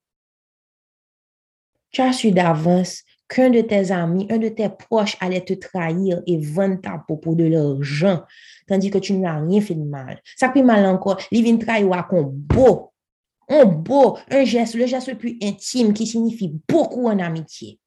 tu 1.92 2.02
as 2.02 2.14
su 2.14 2.32
d'avance 2.32 3.04
qu'un 3.28 3.50
de 3.50 3.62
tes 3.62 3.92
amis, 3.92 4.28
un 4.30 4.38
de 4.38 4.50
tes 4.50 4.70
proches 4.70 5.18
allait 5.20 5.44
te 5.44 5.54
trahir 5.54 6.22
et 6.26 6.38
vendre 6.38 6.80
ta 6.82 6.98
peau 7.06 7.18
pour 7.18 7.36
de 7.36 7.46
l'argent, 7.46 8.24
tandis 8.68 8.90
que 8.90 8.98
tu 8.98 9.14
n'as 9.14 9.40
rien 9.42 9.62
fait 9.62 9.76
de 9.76 9.84
mal. 9.84 10.22
Ça 10.36 10.52
fait 10.52 10.64
mal 10.64 10.86
encore. 10.86 11.20
Vient 11.32 11.58
trahir 11.58 11.92
un 11.92 12.24
beau, 12.24 12.94
un 13.50 13.66
beau, 13.66 14.18
un 14.30 14.46
geste, 14.46 14.76
le 14.76 14.86
geste 14.86 15.10
le 15.10 15.18
plus 15.18 15.38
intime 15.42 15.94
qui 15.94 16.08
signifie 16.08 16.54
beaucoup 16.68 17.08
en 17.08 17.20
amitié. 17.20 17.80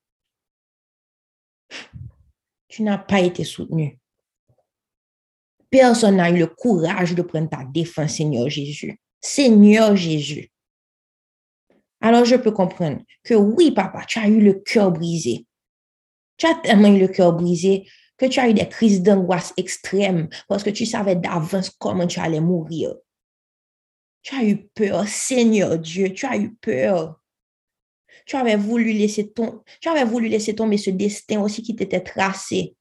Tu 2.68 2.82
n'as 2.82 2.98
pas 2.98 3.20
été 3.20 3.44
soutenu. 3.44 3.98
Personne 5.70 6.16
n'a 6.16 6.30
eu 6.30 6.38
le 6.38 6.46
courage 6.48 7.14
de 7.14 7.22
prendre 7.22 7.48
ta 7.48 7.64
défense, 7.64 8.16
Seigneur 8.16 8.48
Jésus. 8.48 9.00
Seigneur 9.20 9.94
Jésus. 9.94 10.49
Alors 12.00 12.24
je 12.24 12.36
peux 12.36 12.52
comprendre 12.52 13.00
que 13.24 13.34
oui, 13.34 13.72
papa, 13.72 14.04
tu 14.06 14.18
as 14.18 14.28
eu 14.28 14.40
le 14.40 14.54
cœur 14.54 14.90
brisé. 14.90 15.46
Tu 16.36 16.46
as 16.46 16.54
tellement 16.54 16.88
eu 16.88 16.98
le 16.98 17.08
cœur 17.08 17.34
brisé 17.34 17.86
que 18.16 18.26
tu 18.26 18.40
as 18.40 18.48
eu 18.48 18.54
des 18.54 18.68
crises 18.68 19.02
d'angoisse 19.02 19.52
extrêmes 19.56 20.28
parce 20.48 20.62
que 20.62 20.70
tu 20.70 20.86
savais 20.86 21.16
d'avance 21.16 21.70
comment 21.70 22.06
tu 22.06 22.20
allais 22.20 22.40
mourir. 22.40 22.94
Tu 24.22 24.34
as 24.34 24.44
eu 24.44 24.68
peur, 24.74 25.08
Seigneur 25.08 25.78
Dieu, 25.78 26.12
tu 26.12 26.26
as 26.26 26.36
eu 26.36 26.54
peur. 26.54 27.20
Tu 28.26 28.36
avais 28.36 28.56
voulu 28.56 28.92
laisser 28.92 29.32
tomber 30.54 30.78
ce 30.78 30.90
destin 30.90 31.40
aussi 31.40 31.62
qui 31.62 31.74
t'était 31.74 32.00
tracé. 32.00 32.76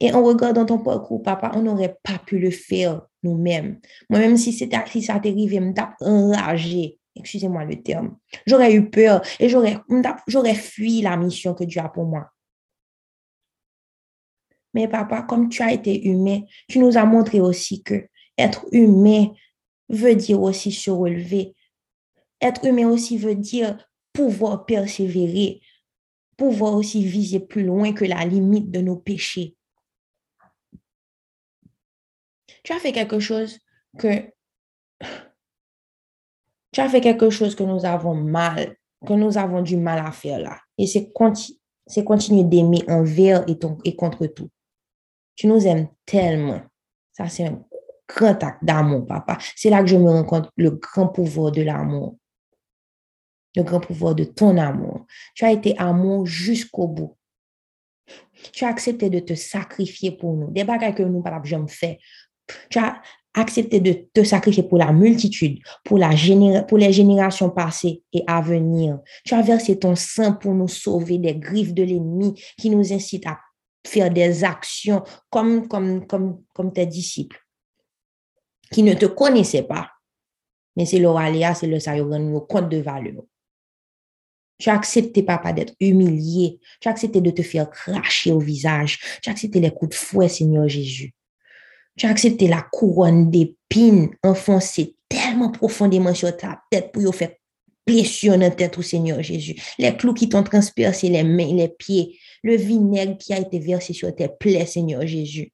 Et 0.00 0.12
en 0.12 0.22
regardant 0.22 0.66
ton 0.66 0.78
parcours, 0.78 1.22
papa, 1.22 1.52
on 1.54 1.62
n'aurait 1.62 1.96
pas 2.02 2.18
pu 2.18 2.38
le 2.38 2.50
faire 2.50 3.06
nous-mêmes. 3.22 3.80
Moi-même, 4.10 4.36
si, 4.36 4.52
si 4.52 4.58
ça 4.58 4.66
t'arrivait, 4.66 5.60
je 5.60 6.04
enragé. 6.04 6.98
Excusez-moi 7.16 7.64
le 7.64 7.82
terme. 7.82 8.18
J'aurais 8.46 8.72
eu 8.74 8.90
peur 8.90 9.22
et 9.38 9.48
j'aurais, 9.48 10.54
fui 10.54 11.00
la 11.00 11.16
mission 11.16 11.54
que 11.54 11.64
Dieu 11.64 11.80
a 11.80 11.88
pour 11.88 12.04
moi. 12.04 12.30
Mais 14.72 14.88
papa, 14.88 15.22
comme 15.22 15.48
tu 15.48 15.62
as 15.62 15.72
été 15.72 16.04
humain, 16.04 16.40
tu 16.68 16.80
nous 16.80 16.96
as 16.96 17.04
montré 17.04 17.40
aussi 17.40 17.82
que 17.82 18.08
être 18.36 18.66
humain 18.72 19.28
veut 19.88 20.16
dire 20.16 20.42
aussi 20.42 20.72
se 20.72 20.90
relever. 20.90 21.54
Être 22.40 22.64
humain 22.64 22.88
aussi 22.88 23.16
veut 23.16 23.36
dire 23.36 23.78
pouvoir 24.12 24.66
persévérer, 24.66 25.60
pouvoir 26.36 26.74
aussi 26.74 27.04
viser 27.04 27.38
plus 27.38 27.64
loin 27.64 27.92
que 27.92 28.04
la 28.04 28.24
limite 28.24 28.72
de 28.72 28.80
nos 28.80 28.96
péchés. 28.96 29.56
Tu 32.64 32.72
as 32.72 32.80
fait 32.80 32.92
quelque 32.92 33.20
chose 33.20 33.60
que 33.98 34.32
tu 36.74 36.80
as 36.80 36.88
fait 36.88 37.00
quelque 37.00 37.30
chose 37.30 37.54
que 37.54 37.62
nous 37.62 37.84
avons 37.86 38.14
mal, 38.14 38.76
que 39.06 39.12
nous 39.12 39.38
avons 39.38 39.62
du 39.62 39.76
mal 39.76 40.04
à 40.04 40.10
faire 40.10 40.40
là. 40.40 40.58
Et 40.76 40.88
c'est 40.88 41.12
continuer 41.12 42.42
d'aimer 42.42 42.82
envers 42.88 43.44
et, 43.48 43.94
contre 43.94 44.26
tout. 44.26 44.50
Tu 45.36 45.46
nous 45.46 45.64
aimes 45.68 45.86
tellement. 46.04 46.62
Ça, 47.12 47.28
c'est 47.28 47.46
un 47.46 47.62
grand 48.08 48.42
acte 48.42 48.64
d'amour, 48.64 49.06
papa. 49.06 49.38
C'est 49.54 49.70
là 49.70 49.82
que 49.82 49.86
je 49.86 49.96
me 49.96 50.10
rends 50.10 50.24
compte 50.24 50.50
le 50.56 50.72
grand 50.72 51.06
pouvoir 51.06 51.52
de 51.52 51.62
l'amour. 51.62 52.16
Le 53.54 53.62
grand 53.62 53.78
pouvoir 53.78 54.16
de 54.16 54.24
ton 54.24 54.58
amour. 54.58 55.06
Tu 55.36 55.44
as 55.44 55.52
été 55.52 55.78
amour 55.78 56.26
jusqu'au 56.26 56.88
bout. 56.88 57.16
Tu 58.52 58.64
as 58.64 58.68
accepté 58.68 59.10
de 59.10 59.20
te 59.20 59.34
sacrifier 59.34 60.10
pour 60.10 60.34
nous. 60.34 60.50
Des 60.50 60.64
bagages 60.64 60.96
que 60.96 61.04
nous, 61.04 61.22
pas 61.22 61.40
jamais 61.44 61.68
fait. 61.68 62.00
Tu 62.68 62.80
as 62.80 63.00
accepté 63.34 63.80
de 63.80 63.92
te 64.12 64.24
sacrifier 64.24 64.62
pour 64.62 64.78
la 64.78 64.92
multitude, 64.92 65.58
pour, 65.84 65.98
les 65.98 66.92
générations 66.92 67.50
passées 67.50 68.02
et 68.12 68.22
à 68.26 68.40
venir. 68.40 69.00
Tu 69.24 69.34
as 69.34 69.42
versé 69.42 69.78
ton 69.78 69.96
sang 69.96 70.34
pour 70.34 70.54
nous 70.54 70.68
sauver 70.68 71.18
des 71.18 71.34
griffes 71.34 71.74
de 71.74 71.82
l'ennemi 71.82 72.40
qui 72.56 72.70
nous 72.70 72.92
incitent 72.92 73.26
à 73.26 73.38
faire 73.86 74.10
des 74.10 74.44
actions 74.44 75.02
comme, 75.30 75.68
tes 76.72 76.86
disciples 76.86 77.40
qui 78.70 78.82
ne 78.82 78.94
te 78.94 79.06
connaissaient 79.06 79.64
pas. 79.64 79.90
Mais 80.76 80.86
c'est 80.86 80.98
leur 80.98 81.16
aléa, 81.16 81.54
c'est 81.54 81.66
le 81.66 82.18
nous 82.18 82.40
compte 82.40 82.68
de 82.68 82.78
valeur. 82.78 83.22
Tu 84.58 84.70
as 84.70 84.74
accepté, 84.74 85.22
papa, 85.22 85.52
d'être 85.52 85.74
humilié. 85.80 86.58
Tu 86.80 86.88
as 86.88 86.92
accepté 86.92 87.20
de 87.20 87.30
te 87.30 87.42
faire 87.42 87.68
cracher 87.70 88.32
au 88.32 88.38
visage. 88.38 88.98
Tu 89.22 89.28
as 89.28 89.32
accepté 89.32 89.60
les 89.60 89.72
coups 89.72 89.90
de 89.90 89.94
fouet, 89.94 90.28
Seigneur 90.28 90.68
Jésus. 90.68 91.12
Tu 91.96 92.06
as 92.06 92.10
accepté 92.10 92.48
la 92.48 92.62
couronne 92.62 93.30
d'épines 93.30 94.10
enfoncée 94.22 94.96
tellement 95.08 95.50
profondément 95.50 96.14
sur 96.14 96.36
ta 96.36 96.62
tête 96.70 96.92
pour 96.92 97.02
y 97.02 97.12
faire 97.12 97.32
blessure 97.86 98.38
dans 98.38 98.50
tête 98.50 98.78
au 98.78 98.82
Seigneur 98.82 99.22
Jésus. 99.22 99.60
Les 99.78 99.96
clous 99.96 100.14
qui 100.14 100.28
t'ont 100.28 100.42
transpercé 100.42 101.08
les 101.08 101.22
mains, 101.22 101.54
les 101.54 101.68
pieds 101.68 102.18
le 102.44 102.56
vinaigre 102.56 103.16
qui 103.16 103.32
a 103.32 103.40
été 103.40 103.58
versé 103.58 103.94
sur 103.94 104.14
tes 104.14 104.28
plaies, 104.28 104.66
Seigneur 104.66 105.04
Jésus. 105.06 105.50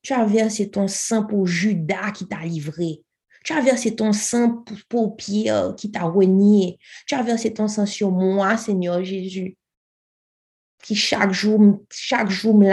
Tu 0.00 0.12
as 0.12 0.24
versé 0.24 0.70
ton 0.70 0.86
sang 0.86 1.26
pour 1.26 1.46
Judas 1.46 2.12
qui 2.12 2.28
t'a 2.28 2.44
livré. 2.44 3.02
Tu 3.44 3.52
as 3.52 3.60
versé 3.60 3.96
ton 3.96 4.12
sang 4.12 4.64
pour, 4.88 5.16
Pierre 5.16 5.74
qui 5.76 5.90
t'a 5.90 6.04
renié. 6.04 6.78
Tu 7.06 7.16
as 7.16 7.22
versé 7.22 7.52
ton 7.52 7.66
sang 7.66 7.84
sur 7.84 8.10
moi, 8.12 8.56
Seigneur 8.56 9.02
Jésus, 9.02 9.58
qui 10.82 10.94
chaque 10.94 11.32
jour, 11.32 11.80
chaque 11.90 12.30
jour 12.30 12.56
me 12.56 12.68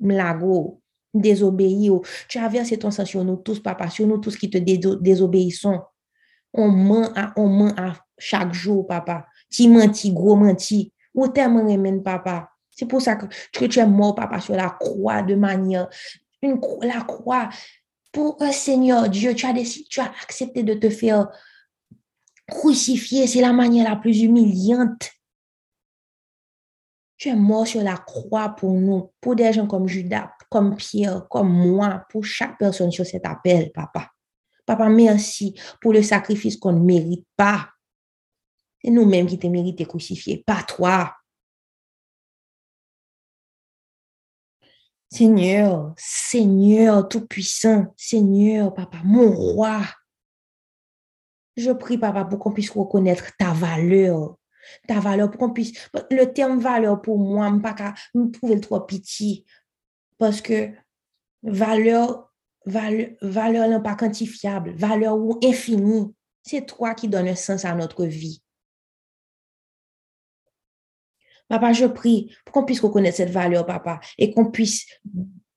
me 0.00 0.74
désobéit. 1.14 1.90
Tu 2.28 2.38
as 2.38 2.48
versé 2.48 2.78
ton 2.78 2.90
sang 2.90 3.04
sur 3.04 3.24
nous 3.24 3.36
tous, 3.36 3.60
papa, 3.60 3.88
sur 3.88 4.06
nous 4.06 4.18
tous 4.18 4.36
qui 4.36 4.50
te 4.50 4.58
désobéissons. 4.58 5.80
On 6.52 6.68
ment 6.68 7.10
à, 7.14 7.32
on 7.36 7.48
ment 7.48 7.72
à 7.76 7.94
chaque 8.18 8.52
jour, 8.52 8.86
papa. 8.86 9.26
Ti 9.50 9.68
menti, 9.68 10.12
gros 10.12 10.36
menti. 10.36 10.92
Ou 11.14 11.28
tellement 11.28 11.66
aimé, 11.68 12.00
papa. 12.00 12.50
C'est 12.70 12.86
pour 12.86 13.00
ça 13.00 13.16
que, 13.16 13.26
tu 13.66 13.78
es 13.78 13.86
mort, 13.86 14.14
papa, 14.14 14.40
sur 14.40 14.54
la 14.54 14.70
croix 14.70 15.22
de 15.22 15.34
manière, 15.34 15.88
une, 16.42 16.60
la 16.82 17.00
croix. 17.02 17.48
Pour 18.12 18.36
un 18.40 18.52
Seigneur 18.52 19.08
Dieu, 19.08 19.34
tu 19.34 19.46
as, 19.46 19.52
décidé, 19.52 19.86
tu 19.88 20.00
as 20.00 20.12
accepté 20.22 20.62
de 20.62 20.74
te 20.74 20.88
faire 20.88 21.28
crucifier. 22.48 23.26
C'est 23.26 23.40
la 23.40 23.52
manière 23.52 23.88
la 23.88 23.96
plus 23.96 24.22
humiliante. 24.22 25.10
Tu 27.16 27.28
es 27.28 27.34
mort 27.34 27.66
sur 27.66 27.82
la 27.82 27.96
croix 27.96 28.50
pour 28.50 28.72
nous, 28.72 29.12
pour 29.20 29.34
des 29.34 29.52
gens 29.52 29.66
comme 29.66 29.88
Judas, 29.88 30.30
comme 30.54 30.76
Pierre, 30.76 31.26
comme 31.28 31.52
moi, 31.52 32.06
pour 32.10 32.24
chaque 32.24 32.56
personne 32.58 32.92
sur 32.92 33.04
cet 33.04 33.26
appel, 33.26 33.72
papa. 33.72 34.12
Papa, 34.64 34.88
merci 34.88 35.52
pour 35.80 35.92
le 35.92 36.00
sacrifice 36.00 36.56
qu'on 36.56 36.70
ne 36.70 36.78
mérite 36.78 37.26
pas. 37.36 37.70
C'est 38.80 38.92
nous-mêmes 38.92 39.26
qui 39.26 39.36
te 39.36 39.48
méritons 39.48 39.84
crucifier, 39.84 40.44
pas 40.46 40.62
toi. 40.62 41.12
Seigneur, 45.10 45.92
Seigneur 45.96 47.08
Tout-Puissant, 47.08 47.92
Seigneur, 47.96 48.72
Papa, 48.72 48.98
mon 49.02 49.32
roi. 49.32 49.80
Je 51.56 51.72
prie, 51.72 51.98
Papa, 51.98 52.26
pour 52.26 52.38
qu'on 52.38 52.52
puisse 52.52 52.70
reconnaître 52.70 53.36
ta 53.40 53.52
valeur. 53.52 54.36
Ta 54.86 55.00
valeur, 55.00 55.32
pour 55.32 55.40
qu'on 55.40 55.52
puisse. 55.52 55.72
Le 56.12 56.26
terme 56.26 56.60
valeur 56.60 57.02
pour 57.02 57.18
moi, 57.18 57.48
je 57.48 57.54
ne 57.56 57.60
pas 57.60 57.74
trouver 58.38 58.60
trop 58.60 58.80
pitié. 58.82 59.44
Parce 60.24 60.40
que 60.40 60.70
valeur, 61.42 62.32
valeur, 62.64 63.10
valeur 63.20 63.82
pas 63.82 63.94
quantifiable. 63.94 64.70
Valeur 64.74 65.18
ou 65.18 65.38
infinie. 65.44 66.14
C'est 66.42 66.64
toi 66.64 66.94
qui 66.94 67.08
donnes 67.08 67.28
un 67.28 67.34
sens 67.34 67.66
à 67.66 67.74
notre 67.74 68.06
vie. 68.06 68.42
Papa, 71.46 71.74
je 71.74 71.84
prie 71.84 72.34
pour 72.46 72.54
qu'on 72.54 72.64
puisse 72.64 72.80
reconnaître 72.80 73.18
cette 73.18 73.28
valeur, 73.28 73.66
papa, 73.66 74.00
et 74.16 74.32
qu'on 74.32 74.50
puisse 74.50 74.86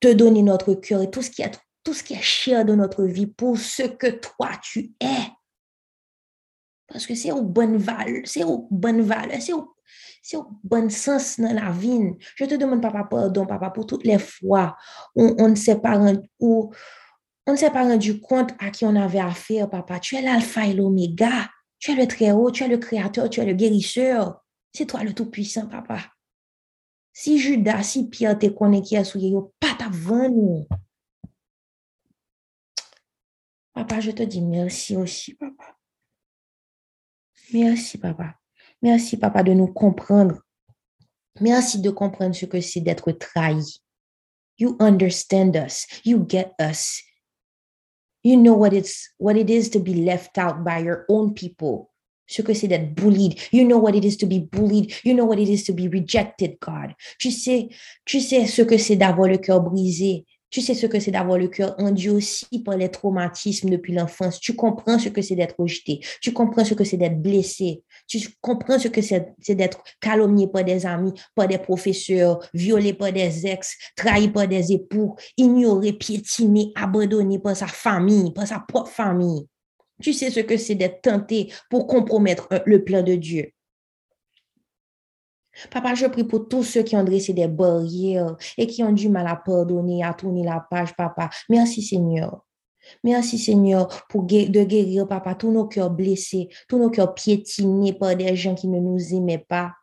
te 0.02 0.12
donner 0.12 0.42
notre 0.44 0.74
cœur 0.74 1.02
et 1.02 1.10
tout 1.10 1.22
ce 1.22 1.30
qui 1.30 1.44
est, 1.44 1.58
tout 1.86 1.94
ce 1.94 2.04
qui 2.04 2.14
est 2.14 2.22
cher 2.22 2.66
de 2.66 2.76
notre 2.76 3.06
vie 3.06 3.28
pour 3.28 3.58
ce 3.58 3.84
que 3.84 4.08
toi 4.08 4.52
tu 4.62 4.92
es. 5.00 5.32
Parce 6.88 7.08
que 7.08 7.16
c'est 7.16 7.32
au 7.32 7.42
bon 7.42 7.78
valeur, 7.78 8.24
c'est 8.26 8.44
au 8.44 8.68
bon 8.70 9.02
valeur, 9.02 9.42
c'est 9.42 9.54
au, 9.54 9.77
c'est 10.22 10.38
au 10.38 10.48
bon 10.64 10.90
sens 10.90 11.40
dans 11.40 11.54
la 11.54 11.72
vie. 11.72 12.14
Je 12.36 12.46
te 12.46 12.56
demande, 12.56 12.82
papa, 12.82 13.08
pardon, 13.10 13.46
papa, 13.46 13.70
pour 13.70 13.86
toutes 13.86 14.06
les 14.06 14.20
fois 14.20 14.78
où 15.16 15.36
on 15.38 15.50
ne 15.50 15.56
s'est 15.56 15.80
pas 15.80 15.98
rendu, 15.98 16.28
on 16.40 16.72
ne 17.48 17.56
s'est 17.56 17.72
pas 17.72 17.84
rendu 17.84 18.20
compte 18.20 18.52
à 18.60 18.70
qui 18.72 18.86
on 18.86 18.96
avait 18.96 19.20
affaire, 19.20 19.70
papa. 19.70 20.00
Tu 20.00 20.16
es 20.16 20.22
l'alpha 20.22 20.66
et 20.66 20.74
l'oméga. 20.74 21.50
Tu 21.80 21.92
es 21.92 21.96
le 21.96 22.08
très 22.08 22.32
haut, 22.32 22.52
tu 22.52 22.64
es 22.64 22.68
le 22.68 22.78
créateur, 22.78 23.30
tu 23.30 23.40
es 23.40 23.46
le 23.46 23.54
guérisseur. 23.54 24.44
C'est 24.74 24.86
toi 24.86 25.04
le 25.04 25.14
Tout-Puissant, 25.14 25.68
papa. 25.68 26.00
Si 27.14 27.40
Judas, 27.40 27.84
si 27.84 28.10
Pierre 28.10 28.38
te 28.38 28.48
connaît 28.48 28.82
qui 28.82 28.98
a 28.98 29.04
souillé, 29.04 29.34
pas 29.60 29.74
t'avant 29.78 30.30
nous. 30.30 30.68
Papa, 33.74 34.00
je 34.00 34.12
te 34.12 34.24
dis 34.24 34.42
merci 34.42 34.96
aussi, 34.96 35.36
papa. 35.36 35.78
Merci, 37.54 37.98
papa. 37.98 38.36
Merci, 38.82 39.18
papa, 39.18 39.44
de 39.44 39.54
nous 39.54 39.68
comprendre. 39.68 40.42
Merci 41.40 41.80
de 41.80 41.90
comprendre 41.90 42.36
ce 42.36 42.46
que 42.46 42.62
c'est 42.62 42.82
d'être 42.82 43.12
trahi. 43.12 43.82
You 44.58 44.76
understand 44.80 45.56
us. 45.56 45.86
You 46.04 46.26
get 46.28 46.54
us. 46.60 47.02
You 48.24 48.36
know 48.36 48.56
what 48.56 48.74
it's 48.74 49.14
what 49.20 49.38
it 49.38 49.50
is 49.50 49.70
to 49.70 49.80
be 49.80 49.94
left 49.94 50.38
out 50.38 50.64
by 50.64 50.80
your 50.80 51.06
own 51.08 51.34
people 51.34 51.90
ce 52.28 52.42
que 52.42 52.54
c'est 52.54 52.68
d'être 52.68 52.94
bullied. 52.94 53.36
You 53.52 53.66
know 53.66 53.80
what 53.80 53.96
it 53.96 54.06
is 54.06 54.18
to 54.18 54.28
be 54.28 54.40
bullied. 54.40 54.94
You 55.04 55.14
know 55.14 55.26
what 55.26 55.40
it 55.40 55.50
is 55.50 55.64
to 55.66 55.74
be 55.74 55.88
rejected, 55.88 56.58
God. 56.62 56.94
Tu 57.18 57.32
sais, 57.32 57.70
tu 58.06 58.20
sais 58.20 58.46
ce 58.46 58.62
que 58.62 58.78
c'est 58.78 58.98
d'avoir 58.98 59.30
le 59.30 59.38
cœur 59.38 59.62
brisé. 59.62 60.26
Tu 60.50 60.62
sais 60.62 60.74
ce 60.74 60.86
que 60.86 61.00
c'est 61.00 61.12
d'avoir 61.12 61.38
le 61.38 61.50
cœur 61.50 61.76
aussi 62.12 62.64
par 62.64 62.78
les 62.78 62.90
traumatismes 62.90 63.70
depuis 63.70 63.94
l'enfance. 63.94 64.40
Tu 64.40 64.56
comprends 64.56 64.98
ce 64.98 65.10
que 65.10 65.22
c'est 65.22 65.36
d'être 65.36 65.56
rejeté. 65.60 66.00
Tu 66.22 66.32
comprends 66.32 66.64
ce 66.64 66.74
que 66.74 66.86
c'est 66.86 66.98
d'être 66.98 67.22
blessé. 67.22 67.84
Tu 68.08 68.20
comprends 68.40 68.80
ce 68.80 68.88
que 68.88 69.02
c'est 69.02 69.56
d'être 69.56 69.84
calomnié 70.00 70.48
par 70.48 70.64
des 70.64 70.86
amis, 70.86 71.14
par 71.36 71.48
des 71.48 71.58
professeurs, 71.58 72.40
violé 72.54 72.94
par 72.94 73.12
des 73.12 73.46
ex, 73.46 73.76
trahi 73.96 74.30
par 74.30 74.48
des 74.48 74.72
époux, 74.72 75.16
ignoré, 75.36 75.92
piétiné, 75.92 76.72
abandonné 76.76 77.40
par 77.40 77.56
sa 77.56 77.68
famille, 77.68 78.32
par 78.32 78.48
sa 78.48 78.60
propre 78.60 78.90
famille. 78.90 79.46
Tu 80.02 80.14
sais 80.14 80.30
ce 80.30 80.40
que 80.42 80.58
c'est 80.58 80.76
d'être 80.76 81.02
tenté 81.02 81.52
pour 81.70 81.88
compromettre 81.88 82.48
le 82.66 82.84
plan 82.84 83.02
de 83.02 83.16
Dieu. 83.16 83.52
Papa, 85.72 85.96
je 85.96 86.06
prie 86.08 86.24
pour 86.24 86.48
tous 86.48 86.64
ceux 86.64 86.84
qui 86.84 86.96
ont 86.96 87.04
dressé 87.04 87.34
des 87.34 87.48
barrières 87.48 88.36
et 88.58 88.68
qui 88.68 88.84
ont 88.84 88.92
du 88.92 89.10
mal 89.10 89.28
à 89.28 89.36
pardonner, 89.36 90.04
à 90.04 90.14
tourner 90.14 90.44
la 90.44 90.66
page, 90.70 90.96
papa. 90.96 91.30
Merci, 91.50 91.82
Seigneur. 91.82 92.44
Merci, 93.04 93.38
Seigneur, 93.38 94.06
pour 94.08 94.24
de 94.24 94.64
guérir, 94.64 95.08
papa, 95.08 95.36
tous 95.36 95.52
nos 95.52 95.66
cœurs 95.66 95.90
blessés, 95.90 96.50
tous 96.70 96.78
nos 96.78 96.90
cœurs 96.90 97.14
piétinés 97.14 97.94
par 97.94 98.16
des 98.16 98.36
gens 98.36 98.56
qui 98.56 98.68
ne 98.68 98.80
nous 98.80 99.14
aimaient 99.14 99.46
pas. 99.48 99.74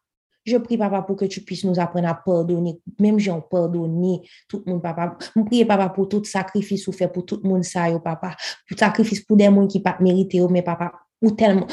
Je 0.44 0.58
prie, 0.58 0.76
papa, 0.76 1.02
pour 1.02 1.16
que 1.16 1.24
tu 1.24 1.40
puisses 1.40 1.64
nous 1.64 1.80
apprendre 1.80 2.08
à 2.08 2.14
pardonner, 2.14 2.78
même 2.98 3.18
j'ai 3.18 3.32
pardonné 3.50 4.20
tout 4.48 4.62
le 4.66 4.72
monde, 4.72 4.82
papa. 4.82 5.16
Je 5.34 5.42
prie, 5.42 5.64
papa, 5.64 5.88
pour 5.88 6.08
tout 6.08 6.22
sacrifice 6.24 6.86
ou 6.86 6.92
fait 6.92 7.08
pour 7.08 7.24
tout 7.24 7.40
le 7.42 7.48
monde, 7.48 7.64
ça, 7.64 7.86
papa. 7.98 8.36
Pour 8.68 8.78
sacrifice 8.78 9.20
pour 9.20 9.36
des 9.36 9.44
gens 9.44 9.66
qui 9.66 9.78
ne 9.78 9.82
pas 9.82 9.98
mais 10.00 10.62
papa, 10.62 10.92
ou 11.24 11.30
tellement, 11.30 11.66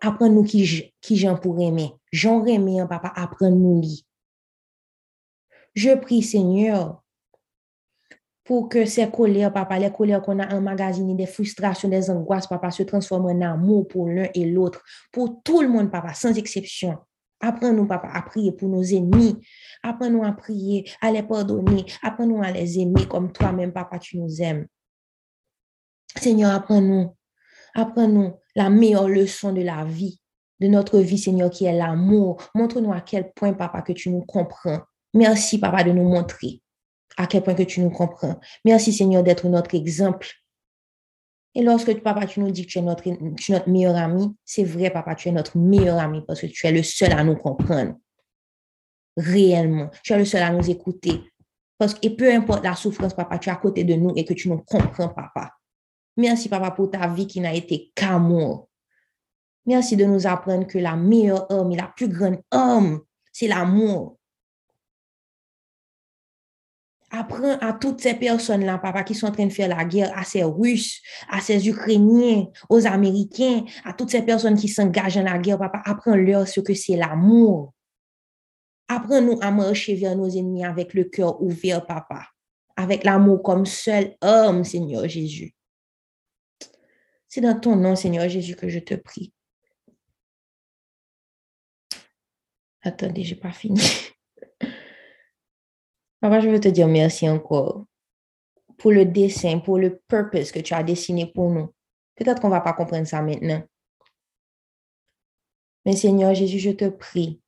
apprends-nous 0.00 0.42
qui, 0.42 0.94
qui 1.02 1.16
j'en 1.16 1.36
pour 1.36 1.60
aimer. 1.60 1.92
J'en 2.12 2.44
aimer, 2.46 2.80
hein, 2.80 2.86
papa, 2.86 3.12
apprends-nous 3.14 3.80
lui. 3.80 4.06
Je 5.74 5.94
prie, 5.96 6.22
Seigneur, 6.22 7.02
pour 8.42 8.70
que 8.70 8.86
ces 8.86 9.10
colères, 9.10 9.52
papa, 9.52 9.78
les 9.78 9.92
colères 9.92 10.22
qu'on 10.22 10.38
a 10.38 10.54
emmagasinées, 10.54 11.14
des 11.14 11.26
frustrations, 11.26 11.90
des 11.90 12.08
angoisses, 12.08 12.46
papa, 12.46 12.70
se 12.70 12.84
transforment 12.84 13.26
en 13.26 13.40
amour 13.42 13.86
pour 13.86 14.08
l'un 14.08 14.28
et 14.34 14.46
l'autre, 14.46 14.82
pour 15.12 15.42
tout 15.42 15.60
le 15.60 15.68
monde, 15.68 15.90
papa, 15.90 16.14
sans 16.14 16.34
exception. 16.38 16.96
Apprends-nous, 17.40 17.86
papa, 17.86 18.08
à 18.08 18.22
prier 18.22 18.52
pour 18.52 18.70
nos 18.70 18.82
ennemis. 18.82 19.36
Apprends-nous 19.82 20.24
à 20.24 20.32
prier, 20.32 20.88
à 21.02 21.10
les 21.10 21.22
pardonner. 21.22 21.84
Apprends-nous 22.02 22.42
à 22.42 22.50
les 22.50 22.78
aimer 22.78 23.06
comme 23.06 23.30
toi-même, 23.30 23.74
papa, 23.74 23.98
tu 23.98 24.16
nous 24.16 24.40
aimes. 24.40 24.66
Seigneur, 26.16 26.54
apprends-nous. 26.54 27.14
Apprends-nous 27.74 28.32
la 28.56 28.70
meilleure 28.70 29.08
leçon 29.08 29.52
de 29.52 29.60
la 29.60 29.84
vie, 29.84 30.18
de 30.60 30.66
notre 30.66 30.98
vie, 30.98 31.18
Seigneur, 31.18 31.50
qui 31.50 31.66
est 31.66 31.76
l'amour. 31.76 32.42
Montre-nous 32.54 32.92
à 32.92 33.02
quel 33.02 33.32
point, 33.32 33.52
papa, 33.52 33.82
que 33.82 33.92
tu 33.92 34.10
nous 34.10 34.22
comprends. 34.22 34.80
Merci, 35.14 35.58
papa, 35.58 35.84
de 35.84 35.92
nous 35.92 36.08
montrer 36.08 36.62
à 37.18 37.26
quel 37.26 37.42
point 37.42 37.54
que 37.54 37.62
tu 37.62 37.80
nous 37.80 37.90
comprends. 37.90 38.40
Merci, 38.64 38.92
Seigneur, 38.92 39.22
d'être 39.22 39.46
notre 39.48 39.74
exemple. 39.74 40.28
Et 41.54 41.62
lorsque, 41.62 42.02
papa, 42.02 42.26
tu 42.26 42.40
nous 42.40 42.50
dis 42.50 42.66
que 42.66 42.72
tu 42.72 42.78
es 42.78 42.82
notre, 42.82 43.70
meilleur 43.70 43.96
ami, 43.96 44.34
c'est 44.44 44.64
vrai, 44.64 44.90
papa, 44.90 45.14
tu 45.14 45.28
es 45.28 45.32
notre 45.32 45.56
meilleur 45.56 45.98
ami 45.98 46.22
parce 46.26 46.40
que 46.40 46.46
tu 46.46 46.66
es 46.66 46.72
le 46.72 46.82
seul 46.82 47.12
à 47.12 47.22
nous 47.24 47.36
comprendre. 47.36 47.94
Réellement. 49.16 49.90
Tu 50.02 50.12
es 50.12 50.18
le 50.18 50.24
seul 50.24 50.42
à 50.42 50.50
nous 50.50 50.68
écouter. 50.68 51.22
Parce 51.78 51.94
que, 51.94 52.06
et 52.06 52.10
peu 52.10 52.30
importe 52.32 52.64
la 52.64 52.74
souffrance, 52.74 53.14
papa, 53.14 53.38
tu 53.38 53.48
es 53.48 53.52
à 53.52 53.56
côté 53.56 53.84
de 53.84 53.94
nous 53.94 54.12
et 54.16 54.24
que 54.24 54.34
tu 54.34 54.48
nous 54.48 54.58
comprends, 54.58 55.08
papa. 55.08 55.52
Merci, 56.16 56.48
papa, 56.48 56.70
pour 56.70 56.90
ta 56.90 57.06
vie 57.08 57.26
qui 57.26 57.40
n'a 57.40 57.54
été 57.54 57.92
qu'amour. 57.94 58.68
Merci 59.66 59.96
de 59.96 60.04
nous 60.04 60.26
apprendre 60.26 60.66
que 60.66 60.78
la 60.78 60.96
meilleure 60.96 61.50
homme 61.50 61.72
et 61.72 61.76
la 61.76 61.88
plus 61.88 62.08
grande 62.08 62.40
homme, 62.52 63.02
c'est 63.32 63.48
l'amour. 63.48 64.16
Apprends 67.10 67.58
à 67.60 67.72
toutes 67.72 68.00
ces 68.00 68.14
personnes-là, 68.14 68.78
papa, 68.78 69.02
qui 69.02 69.14
sont 69.14 69.26
en 69.26 69.32
train 69.32 69.46
de 69.46 69.52
faire 69.52 69.68
la 69.68 69.84
guerre, 69.84 70.16
à 70.16 70.24
ces 70.24 70.44
Russes, 70.44 71.00
à 71.28 71.40
ces 71.40 71.68
Ukrainiens, 71.68 72.46
aux 72.68 72.86
Américains, 72.86 73.64
à 73.84 73.92
toutes 73.92 74.10
ces 74.10 74.22
personnes 74.22 74.56
qui 74.56 74.68
s'engagent 74.68 75.16
dans 75.16 75.22
la 75.22 75.38
guerre, 75.38 75.58
papa, 75.58 75.82
apprends-leur 75.84 76.46
ce 76.46 76.60
que 76.60 76.74
c'est 76.74 76.96
l'amour. 76.96 77.72
Apprends-nous 78.88 79.38
à 79.40 79.50
marcher 79.50 79.96
vers 79.96 80.16
nos 80.16 80.28
ennemis 80.28 80.64
avec 80.64 80.94
le 80.94 81.04
cœur 81.04 81.42
ouvert, 81.42 81.84
papa, 81.84 82.26
avec 82.76 83.02
l'amour 83.02 83.42
comme 83.42 83.66
seul 83.66 84.16
homme, 84.22 84.62
Seigneur 84.62 85.08
Jésus. 85.08 85.55
C'est 87.36 87.42
dans 87.42 87.60
ton 87.60 87.76
nom, 87.76 87.94
Seigneur 87.94 88.26
Jésus, 88.30 88.56
que 88.56 88.70
je 88.70 88.78
te 88.78 88.94
prie. 88.94 89.30
Attendez, 92.80 93.24
je 93.24 93.34
n'ai 93.34 93.40
pas 93.42 93.52
fini. 93.52 93.78
Papa, 96.22 96.40
je 96.40 96.48
veux 96.48 96.58
te 96.58 96.68
dire 96.68 96.88
merci 96.88 97.28
encore 97.28 97.84
pour 98.78 98.90
le 98.90 99.04
dessin, 99.04 99.58
pour 99.58 99.76
le 99.76 100.00
purpose 100.08 100.50
que 100.50 100.60
tu 100.60 100.72
as 100.72 100.82
dessiné 100.82 101.26
pour 101.26 101.50
nous. 101.50 101.74
Peut-être 102.14 102.40
qu'on 102.40 102.48
ne 102.48 102.54
va 102.54 102.62
pas 102.62 102.72
comprendre 102.72 103.06
ça 103.06 103.20
maintenant. 103.20 103.62
Mais 105.84 105.94
Seigneur 105.94 106.34
Jésus, 106.34 106.58
je 106.58 106.70
te 106.70 106.88
prie 106.88 107.42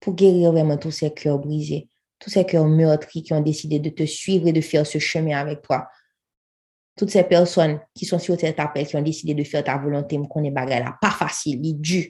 pour 0.00 0.16
guérir 0.16 0.52
vraiment 0.52 0.76
tous 0.76 0.90
ces 0.90 1.14
cœurs 1.14 1.38
brisés, 1.38 1.88
tous 2.18 2.28
ces 2.28 2.44
cœurs 2.44 2.66
meurtris 2.66 3.22
qui 3.22 3.32
ont 3.32 3.40
décidé 3.40 3.78
de 3.78 3.88
te 3.88 4.04
suivre 4.04 4.48
et 4.48 4.52
de 4.52 4.60
faire 4.60 4.86
ce 4.86 4.98
chemin 4.98 5.38
avec 5.38 5.62
toi 5.62 5.88
toutes 7.00 7.08
ces 7.08 7.24
personnes 7.24 7.80
qui 7.94 8.04
sont 8.04 8.18
sur 8.18 8.38
cet 8.38 8.60
appel, 8.60 8.86
qui 8.86 8.94
ont 8.94 9.00
décidé 9.00 9.32
de 9.32 9.42
faire 9.42 9.64
ta 9.64 9.78
volonté, 9.78 10.18
me 10.18 10.26
connaît 10.26 10.52
pas 10.52 11.10
facile, 11.10 11.58
il 11.64 11.80
dur. 11.80 12.04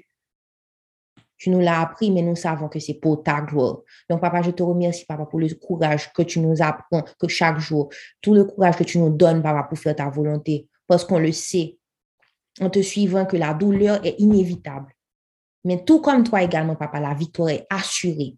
Tu 1.39 1.49
nous 1.49 1.61
l'as 1.61 1.83
appris, 1.83 2.11
mais 2.11 2.23
nous 2.23 2.35
savons 2.35 2.69
que 2.69 2.81
c'est 2.81 2.95
pour 2.95 3.23
ta 3.23 3.41
gloire. 3.41 3.83
Donc, 4.09 4.21
papa, 4.21 4.43
je 4.43 4.51
te 4.51 4.65
remercie, 4.65 5.07
papa, 5.07 5.27
pour 5.27 5.39
le 5.39 5.49
courage 5.55 6.13
que 6.13 6.23
tu 6.23 6.41
nous 6.41 6.61
apprends, 6.61 7.05
que 7.21 7.29
chaque 7.29 7.61
jour, 7.61 7.89
tout 8.21 8.35
le 8.35 8.43
courage 8.43 8.79
que 8.79 8.83
tu 8.83 8.99
nous 8.99 9.11
donnes, 9.11 9.45
papa, 9.45 9.63
pour 9.63 9.79
faire 9.79 9.95
ta 9.95 10.11
volonté, 10.11 10.69
parce 10.89 11.05
qu'on 11.05 11.21
le 11.21 11.31
sait, 11.31 11.79
en 12.61 12.69
te 12.69 12.83
suivant, 12.83 13.27
que 13.27 13.37
la 13.37 13.55
douleur 13.55 14.05
est 14.05 14.17
inévitable. 14.19 14.93
Mais 15.63 15.85
tout 15.85 16.01
comme 16.01 16.25
toi 16.25 16.43
également, 16.43 16.75
papa, 16.75 16.99
la 16.99 17.15
victoire 17.15 17.51
est 17.51 17.65
assurée. 17.71 18.35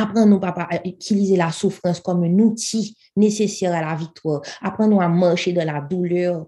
Apprends-nous, 0.00 0.38
papa, 0.38 0.68
à 0.70 0.86
utiliser 0.86 1.36
la 1.36 1.50
souffrance 1.50 1.98
comme 1.98 2.22
un 2.22 2.38
outil 2.38 2.96
nécessaire 3.16 3.74
à 3.74 3.80
la 3.80 3.96
victoire. 3.96 4.42
Apprends-nous 4.60 5.00
à 5.00 5.08
marcher 5.08 5.52
dans 5.52 5.66
la 5.66 5.80
douleur 5.80 6.46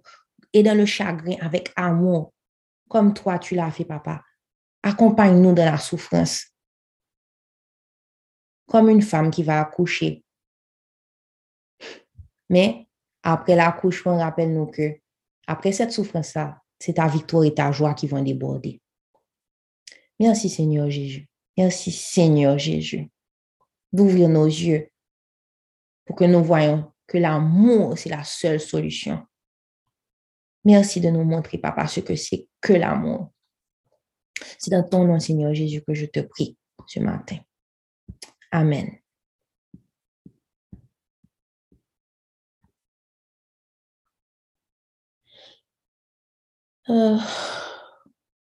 et 0.52 0.62
dans 0.62 0.76
le 0.76 0.86
chagrin 0.86 1.34
avec 1.40 1.72
amour, 1.74 2.32
comme 2.88 3.12
toi 3.12 3.40
tu 3.40 3.56
l'as 3.56 3.72
fait, 3.72 3.84
papa. 3.84 4.22
Accompagne-nous 4.84 5.52
dans 5.52 5.64
la 5.64 5.78
souffrance. 5.78 6.44
Comme 8.68 8.88
une 8.88 9.02
femme 9.02 9.32
qui 9.32 9.42
va 9.42 9.60
accoucher. 9.60 10.24
Mais 12.48 12.86
après 13.24 13.56
l'accouchement, 13.56 14.16
rappelle-nous 14.16 14.66
que 14.66 15.00
après 15.48 15.72
cette 15.72 15.90
souffrance-là, 15.90 16.62
c'est 16.78 16.94
ta 16.94 17.08
victoire 17.08 17.42
et 17.42 17.52
ta 17.52 17.72
joie 17.72 17.94
qui 17.94 18.06
vont 18.06 18.22
déborder. 18.22 18.80
Merci 20.20 20.48
Seigneur 20.48 20.88
Jésus. 20.88 21.28
Merci 21.56 21.90
Seigneur 21.90 22.56
Jésus 22.56 23.10
d'ouvrir 23.92 24.28
nos 24.28 24.46
yeux 24.46 24.90
pour 26.04 26.16
que 26.16 26.24
nous 26.24 26.42
voyons 26.42 26.92
que 27.06 27.18
l'amour, 27.18 27.98
c'est 27.98 28.08
la 28.08 28.24
seule 28.24 28.60
solution. 28.60 29.26
Merci 30.64 31.00
de 31.00 31.08
nous 31.08 31.24
montrer, 31.24 31.58
papa, 31.58 31.86
ce 31.86 32.00
que 32.00 32.14
c'est 32.14 32.48
que 32.60 32.72
l'amour. 32.72 33.32
C'est 34.58 34.70
dans 34.70 34.86
ton 34.86 35.04
nom, 35.04 35.18
Seigneur 35.18 35.54
Jésus, 35.54 35.82
que 35.82 35.94
je 35.94 36.06
te 36.06 36.20
prie 36.20 36.56
ce 36.86 37.00
matin. 37.00 37.38
Amen. 38.52 38.96
Euh, 46.88 47.16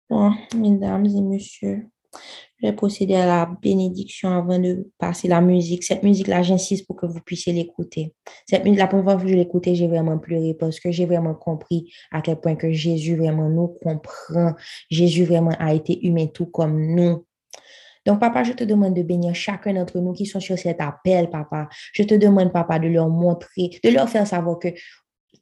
bon, 0.08 0.32
mesdames 0.54 1.06
et 1.06 1.20
messieurs, 1.20 1.88
je 2.58 2.66
vais 2.66 2.72
procéder 2.72 3.14
à 3.14 3.26
la 3.26 3.50
bénédiction 3.60 4.30
avant 4.30 4.58
de 4.58 4.90
passer 4.98 5.28
la 5.28 5.40
musique. 5.40 5.84
Cette 5.84 6.02
musique-là, 6.02 6.42
j'insiste 6.42 6.86
pour 6.86 6.96
que 6.96 7.06
vous 7.06 7.20
puissiez 7.20 7.52
l'écouter. 7.52 8.14
Cette 8.48 8.64
musique, 8.64 8.78
la 8.78 8.86
première 8.86 9.04
fois 9.04 9.16
que 9.16 9.28
je 9.28 9.34
l'écoutais, 9.34 9.74
j'ai 9.74 9.86
vraiment 9.86 10.18
pleuré 10.18 10.54
parce 10.54 10.80
que 10.80 10.90
j'ai 10.90 11.04
vraiment 11.04 11.34
compris 11.34 11.92
à 12.10 12.22
quel 12.22 12.36
point 12.36 12.56
que 12.56 12.72
Jésus 12.72 13.16
vraiment 13.16 13.48
nous 13.48 13.68
comprend. 13.68 14.54
Jésus 14.90 15.24
vraiment 15.24 15.54
a 15.58 15.74
été 15.74 16.06
humain 16.06 16.26
tout 16.26 16.46
comme 16.46 16.94
nous. 16.94 17.24
Donc, 18.06 18.20
papa, 18.20 18.44
je 18.44 18.52
te 18.52 18.64
demande 18.64 18.94
de 18.94 19.02
bénir 19.02 19.34
chacun 19.34 19.74
d'entre 19.74 19.98
nous 19.98 20.12
qui 20.12 20.26
sont 20.26 20.40
sur 20.40 20.56
cet 20.56 20.80
appel, 20.80 21.28
papa. 21.28 21.68
Je 21.92 22.04
te 22.04 22.14
demande, 22.14 22.52
papa, 22.52 22.78
de 22.78 22.86
leur 22.86 23.08
montrer, 23.08 23.70
de 23.82 23.90
leur 23.90 24.08
faire 24.08 24.26
savoir 24.26 24.58
que 24.60 24.68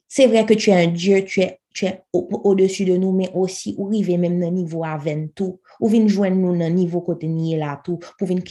c'est 0.07 0.27
vrai 0.27 0.45
que 0.45 0.53
tu 0.53 0.71
es 0.71 0.85
un 0.85 0.87
Dieu, 0.87 1.23
tu 1.23 1.41
es 1.41 1.59
tu 1.75 1.85
es 1.85 2.01
au-dessus 2.13 2.85
de 2.85 2.95
nous, 2.95 3.11
mais 3.11 3.29
aussi 3.33 3.75
ou 3.77 3.87
arriver 3.89 4.17
même 4.17 4.39
dans 4.39 4.49
niveau 4.49 4.83
avec 4.85 5.35
tout, 5.35 5.59
ou 5.81 5.89
venir 5.89 6.07
joindre 6.07 6.37
nous 6.37 6.57
dans 6.57 6.73
niveau 6.73 7.01
côté 7.01 7.27
ni 7.27 7.57
là 7.57 7.79
tout, 7.83 7.99
pour 8.17 8.27
venir 8.27 8.43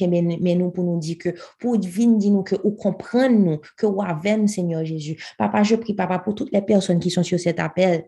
nous 0.59 0.70
pour 0.70 0.85
nous 0.85 0.99
dire 0.99 1.16
que, 1.18 1.31
pour 1.59 1.72
venir 1.72 2.18
dire 2.18 2.33
nous 2.33 2.43
que, 2.43 2.55
ou 2.62 2.72
comprendre 2.72 3.37
nous, 3.37 3.59
que 3.79 3.87
ou 3.87 4.03
Seigneur 4.47 4.85
Jésus. 4.85 5.16
Papa, 5.39 5.62
je 5.62 5.77
prie, 5.77 5.95
papa, 5.95 6.18
pour 6.18 6.35
toutes 6.35 6.53
les 6.53 6.61
personnes 6.62 7.01
qui 7.01 7.11
sont 7.11 7.22
sur 7.22 7.41
cet 7.41 7.59
appel, 7.59 8.05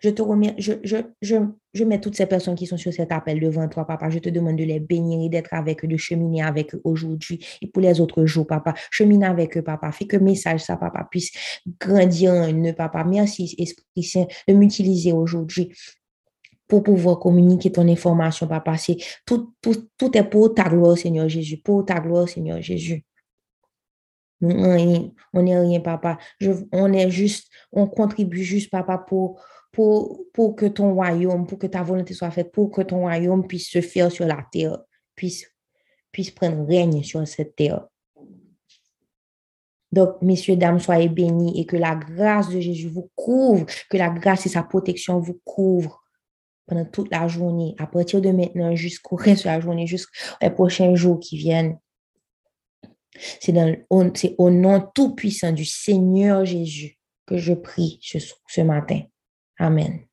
je 0.00 0.10
te 0.10 0.22
remercie, 0.22 0.60
je, 0.62 0.72
je, 0.84 0.96
je, 1.20 1.36
je, 1.74 1.84
mets 1.84 2.00
toutes 2.00 2.16
ces 2.16 2.26
personnes 2.26 2.54
qui 2.54 2.66
sont 2.66 2.76
sur 2.76 2.92
cet 2.92 3.12
appel 3.12 3.40
devant 3.40 3.68
toi, 3.68 3.86
papa. 3.86 4.08
Je 4.10 4.18
te 4.18 4.28
demande 4.28 4.56
de 4.56 4.64
les 4.64 4.80
bénir 4.80 5.24
et 5.24 5.28
d'être 5.28 5.52
avec 5.52 5.84
eux, 5.84 5.88
de 5.88 5.96
cheminer 5.96 6.42
avec 6.42 6.74
eux 6.74 6.80
aujourd'hui 6.84 7.44
et 7.60 7.66
pour 7.66 7.82
les 7.82 8.00
autres 8.00 8.24
jours, 8.26 8.46
papa. 8.46 8.74
Chemine 8.90 9.24
avec 9.24 9.56
eux, 9.56 9.62
papa. 9.62 9.90
Fais 9.92 10.06
que 10.06 10.16
le 10.16 10.24
message, 10.24 10.60
ça, 10.60 10.76
papa, 10.76 11.06
puisse 11.10 11.32
grandir 11.80 12.32
en 12.32 12.52
eux, 12.52 12.72
papa. 12.72 13.04
Merci, 13.04 13.54
Esprit 13.58 14.02
Saint, 14.02 14.26
de 14.46 14.54
m'utiliser 14.54 15.12
aujourd'hui 15.12 15.72
pour 16.68 16.84
pouvoir 16.84 17.18
communiquer 17.18 17.72
ton 17.72 17.86
information, 17.88 18.46
papa. 18.46 18.76
Tout, 19.26 19.52
tout, 19.60 19.88
tout 19.98 20.16
est 20.16 20.24
pour 20.24 20.54
ta 20.54 20.68
gloire, 20.68 20.96
Seigneur 20.96 21.28
Jésus. 21.28 21.58
Pour 21.58 21.84
ta 21.84 21.98
gloire, 21.98 22.28
Seigneur 22.28 22.62
Jésus. 22.62 23.04
On 24.42 25.42
n'est 25.42 25.58
rien, 25.58 25.80
papa. 25.80 26.18
On 26.72 26.92
est 26.92 27.10
juste, 27.10 27.48
on 27.72 27.86
contribue 27.86 28.42
juste, 28.42 28.70
papa, 28.70 28.98
pour 28.98 29.42
pour, 29.72 30.26
que 30.56 30.66
ton 30.66 30.94
royaume, 30.94 31.46
pour 31.46 31.58
que 31.58 31.66
ta 31.66 31.82
volonté 31.82 32.14
soit 32.14 32.30
faite, 32.30 32.52
pour 32.52 32.70
que 32.70 32.82
ton 32.82 33.00
royaume 33.00 33.46
puisse 33.46 33.70
se 33.70 33.80
faire 33.80 34.10
sur 34.10 34.26
la 34.26 34.44
terre, 34.52 34.78
puisse 35.14 35.46
puisse 36.12 36.30
prendre 36.30 36.66
règne 36.66 37.02
sur 37.02 37.26
cette 37.26 37.56
terre. 37.56 37.86
Donc, 39.92 40.22
messieurs, 40.22 40.56
dames, 40.56 40.78
soyez 40.78 41.08
bénis 41.08 41.60
et 41.60 41.66
que 41.66 41.76
la 41.76 41.96
grâce 41.96 42.48
de 42.48 42.60
Jésus 42.60 42.88
vous 42.88 43.10
couvre, 43.14 43.66
que 43.88 43.96
la 43.96 44.08
grâce 44.08 44.46
et 44.46 44.48
sa 44.48 44.62
protection 44.62 45.18
vous 45.18 45.40
couvrent 45.44 46.00
pendant 46.66 46.84
toute 46.84 47.10
la 47.10 47.26
journée, 47.26 47.74
à 47.78 47.86
partir 47.88 48.20
de 48.20 48.30
maintenant 48.30 48.74
jusqu'au 48.76 49.16
reste 49.16 49.44
de 49.44 49.48
la 49.48 49.60
journée, 49.60 49.86
jusqu'aux 49.86 50.50
prochains 50.54 50.94
jours 50.94 51.18
qui 51.18 51.36
viennent. 51.36 51.78
C'est 53.40 53.54
au 53.90 54.50
nom 54.50 54.88
tout-puissant 54.94 55.52
du 55.52 55.64
Seigneur 55.64 56.44
Jésus 56.44 56.96
que 57.26 57.36
je 57.36 57.52
prie 57.52 57.98
ce 58.02 58.60
matin. 58.60 59.02
Amen. 59.60 60.09